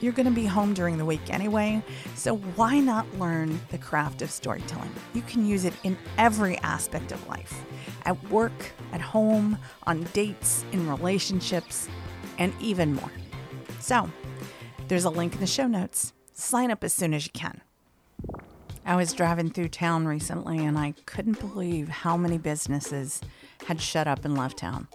You're 0.00 0.12
going 0.12 0.26
to 0.26 0.32
be 0.32 0.46
home 0.46 0.74
during 0.74 0.98
the 0.98 1.04
week 1.04 1.32
anyway, 1.32 1.82
so 2.14 2.36
why 2.36 2.78
not 2.80 3.06
learn 3.18 3.60
the 3.70 3.78
craft 3.78 4.20
of 4.20 4.30
storytelling? 4.30 4.92
You 5.14 5.22
can 5.22 5.46
use 5.46 5.64
it 5.64 5.74
in 5.82 5.96
every 6.18 6.58
aspect 6.58 7.12
of 7.12 7.26
life 7.28 7.64
at 8.04 8.30
work, 8.30 8.72
at 8.92 9.00
home, 9.00 9.58
on 9.86 10.02
dates, 10.12 10.64
in 10.72 10.88
relationships, 10.88 11.88
and 12.38 12.52
even 12.60 12.94
more. 12.94 13.10
So, 13.80 14.10
there's 14.88 15.04
a 15.04 15.10
link 15.10 15.34
in 15.34 15.40
the 15.40 15.46
show 15.46 15.66
notes. 15.66 16.12
Sign 16.40 16.70
up 16.70 16.84
as 16.84 16.92
soon 16.92 17.14
as 17.14 17.26
you 17.26 17.32
can. 17.32 17.62
I 18.86 18.94
was 18.94 19.12
driving 19.12 19.50
through 19.50 19.70
town 19.70 20.06
recently 20.06 20.64
and 20.64 20.78
I 20.78 20.94
couldn't 21.04 21.40
believe 21.40 21.88
how 21.88 22.16
many 22.16 22.38
businesses 22.38 23.20
had 23.66 23.80
shut 23.80 24.06
up 24.06 24.24
and 24.24 24.38
left 24.38 24.58
town 24.58 24.86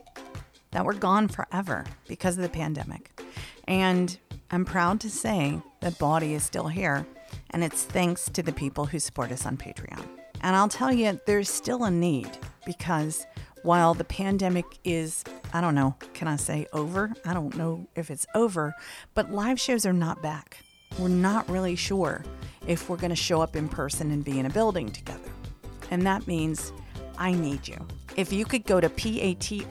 that 0.71 0.86
were 0.86 0.93
gone 0.93 1.27
forever 1.27 1.84
because 2.08 2.38
of 2.38 2.43
the 2.43 2.49
pandemic. 2.49 3.21
And 3.67 4.17
I'm 4.51 4.63
proud 4.63 5.01
to 5.01 5.10
say 5.10 5.60
that 5.82 5.99
Bawdy 5.99 6.34
is 6.34 6.43
still 6.43 6.69
here, 6.69 7.06
and 7.49 7.62
it's 7.62 7.84
thanks 7.84 8.29
to 8.29 8.41
the 8.41 8.53
people 8.53 8.86
who 8.86 8.97
support 8.97 9.29
us 9.29 9.45
on 9.45 9.58
Patreon. 9.58 10.01
And 10.39 10.56
I'll 10.56 10.69
tell 10.69 10.93
you, 10.93 11.19
there's 11.25 11.49
still 11.49 11.84
a 11.84 11.91
need 11.91 12.38
because 12.65 13.27
while 13.63 13.93
the 13.93 14.06
pandemic 14.06 14.65
is, 14.86 15.25
I 15.51 15.60
don't 15.60 15.75
know, 15.75 15.95
can 16.13 16.29
I 16.29 16.38
say 16.38 16.67
over? 16.71 17.12
I 17.25 17.34
don't 17.34 17.58
know 17.58 17.86
if 17.95 18.10
it's 18.10 18.25
over, 18.34 18.73
but 19.13 19.29
live 19.29 19.60
shows 19.60 19.86
are 19.86 19.91
not 19.91 20.23
back. 20.23 20.60
We're 20.99 21.10
not 21.10 21.49
really 21.49 21.75
sure 21.75 22.23
if 22.67 22.89
we're 22.89 22.97
going 22.97 23.10
to 23.10 23.15
show 23.15 23.41
up 23.41 23.56
in 23.56 23.67
person 23.67 24.12
and 24.12 24.23
be 24.23 24.39
in 24.39 24.45
a 24.45 24.49
building 24.49 24.91
together. 24.91 25.19
And 25.91 26.06
that 26.06 26.27
means 26.27 26.71
I 27.17 27.32
need 27.34 27.67
you. 27.67 27.77
If 28.15 28.32
you 28.32 28.45
could 28.45 28.65
go 28.65 28.79
to 28.79 28.89
patreon.com 28.89 29.65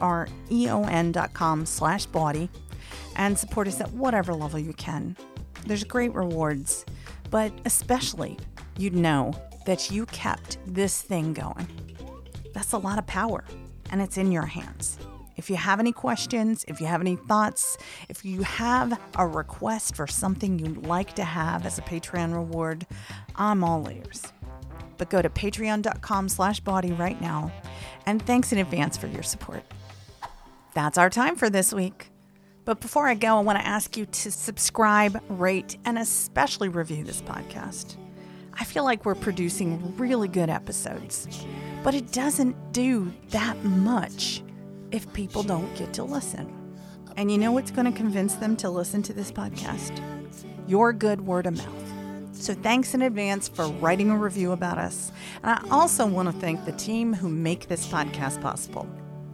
slash 1.65 2.05
bawdy 2.05 2.49
and 3.15 3.37
support 3.37 3.67
us 3.67 3.79
at 3.81 3.91
whatever 3.91 4.33
level 4.33 4.59
you 4.59 4.73
can. 4.73 5.15
There's 5.65 5.83
great 5.83 6.13
rewards, 6.13 6.85
but 7.29 7.51
especially 7.65 8.37
you'd 8.77 8.95
know 8.95 9.33
that 9.65 9.91
you 9.91 10.05
kept 10.07 10.57
this 10.67 11.01
thing 11.01 11.33
going. 11.33 11.67
That's 12.53 12.73
a 12.73 12.77
lot 12.77 12.99
of 12.99 13.07
power, 13.07 13.43
and 13.91 14.01
it's 14.01 14.17
in 14.17 14.31
your 14.31 14.45
hands. 14.45 14.97
If 15.35 15.49
you 15.49 15.55
have 15.55 15.79
any 15.79 15.91
questions, 15.91 16.63
if 16.67 16.79
you 16.79 16.87
have 16.87 17.01
any 17.01 17.15
thoughts, 17.15 17.77
if 18.09 18.23
you 18.23 18.43
have 18.43 18.99
a 19.17 19.27
request 19.27 19.95
for 19.95 20.07
something 20.07 20.59
you'd 20.59 20.85
like 20.85 21.13
to 21.15 21.23
have 21.23 21.65
as 21.65 21.77
a 21.77 21.81
Patreon 21.81 22.33
reward, 22.33 22.85
I'm 23.35 23.63
all 23.63 23.89
ears. 23.89 24.31
But 24.97 25.09
go 25.09 25.21
to 25.21 25.29
patreon.com 25.29 26.29
slash 26.29 26.59
bawdy 26.59 26.91
right 26.91 27.19
now, 27.19 27.51
and 28.05 28.21
thanks 28.21 28.51
in 28.51 28.59
advance 28.59 28.95
for 28.95 29.07
your 29.07 29.23
support. 29.23 29.63
That's 30.73 30.97
our 30.97 31.09
time 31.09 31.35
for 31.35 31.49
this 31.49 31.73
week. 31.73 32.09
But 32.65 32.79
before 32.79 33.07
I 33.07 33.15
go, 33.15 33.37
I 33.37 33.41
want 33.41 33.59
to 33.59 33.67
ask 33.67 33.97
you 33.97 34.05
to 34.05 34.31
subscribe, 34.31 35.21
rate, 35.27 35.77
and 35.83 35.97
especially 35.97 36.69
review 36.69 37.03
this 37.03 37.21
podcast. 37.21 37.97
I 38.53 38.63
feel 38.63 38.83
like 38.83 39.03
we're 39.03 39.15
producing 39.15 39.97
really 39.97 40.27
good 40.27 40.49
episodes, 40.49 41.27
but 41.83 41.95
it 41.95 42.11
doesn't 42.11 42.71
do 42.71 43.11
that 43.29 43.61
much 43.65 44.43
if 44.93 45.11
people 45.11 45.43
don't 45.43 45.75
get 45.75 45.91
to 45.93 46.03
listen. 46.03 46.49
And 47.17 47.29
you 47.31 47.37
know 47.37 47.51
what's 47.51 47.71
going 47.71 47.91
to 47.91 47.97
convince 47.97 48.35
them 48.35 48.55
to 48.57 48.69
listen 48.69 49.03
to 49.03 49.13
this 49.13 49.31
podcast? 49.31 49.99
Your 50.67 50.93
good 50.93 51.21
word 51.21 51.45
of 51.45 51.57
mouth. 51.57 51.93
So 52.31 52.53
thanks 52.53 52.93
in 52.93 53.01
advance 53.01 53.47
for 53.47 53.67
writing 53.67 54.09
a 54.09 54.17
review 54.17 54.51
about 54.51 54.77
us. 54.77 55.11
And 55.43 55.51
I 55.51 55.63
also 55.69 56.05
want 56.05 56.31
to 56.31 56.39
thank 56.39 56.63
the 56.65 56.71
team 56.73 57.13
who 57.13 57.27
make 57.27 57.67
this 57.67 57.87
podcast 57.87 58.41
possible. 58.41 58.87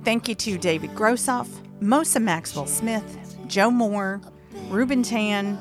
Thank 0.04 0.28
you 0.28 0.36
to 0.36 0.58
David 0.58 0.92
Grossoff, 0.92 1.48
Mosa 1.82 2.22
Maxwell 2.22 2.66
Smith, 2.66 3.38
Joe 3.48 3.72
Moore, 3.72 4.22
Ruben 4.70 5.04
Tan, 5.04 5.58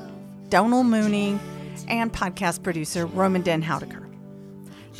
Donald 0.49 0.87
Mooney, 0.87 1.39
and 1.87 2.11
podcast 2.11 2.63
producer 2.63 3.05
Roman 3.05 3.41
Den 3.41 3.61
Houdeker. 3.61 4.08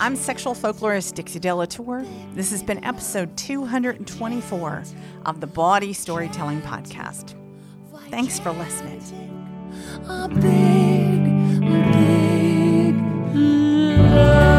I'm 0.01 0.15
sexual 0.15 0.55
folklorist 0.55 1.15
Dixie 1.15 1.39
De 1.39 1.53
La 1.53 1.65
Tour. 1.65 2.05
This 2.33 2.51
has 2.51 2.63
been 2.63 2.81
episode 2.85 3.35
224 3.35 4.83
of 5.25 5.41
the 5.41 5.47
Bawdy 5.47 5.91
Storytelling 5.91 6.61
Podcast. 6.61 7.35
Thanks 8.09 8.39
for 8.39 8.51
listening. 8.51 9.01
A 10.07 10.29
big, 10.29 11.59
big 11.91 12.95
love. 13.35 14.58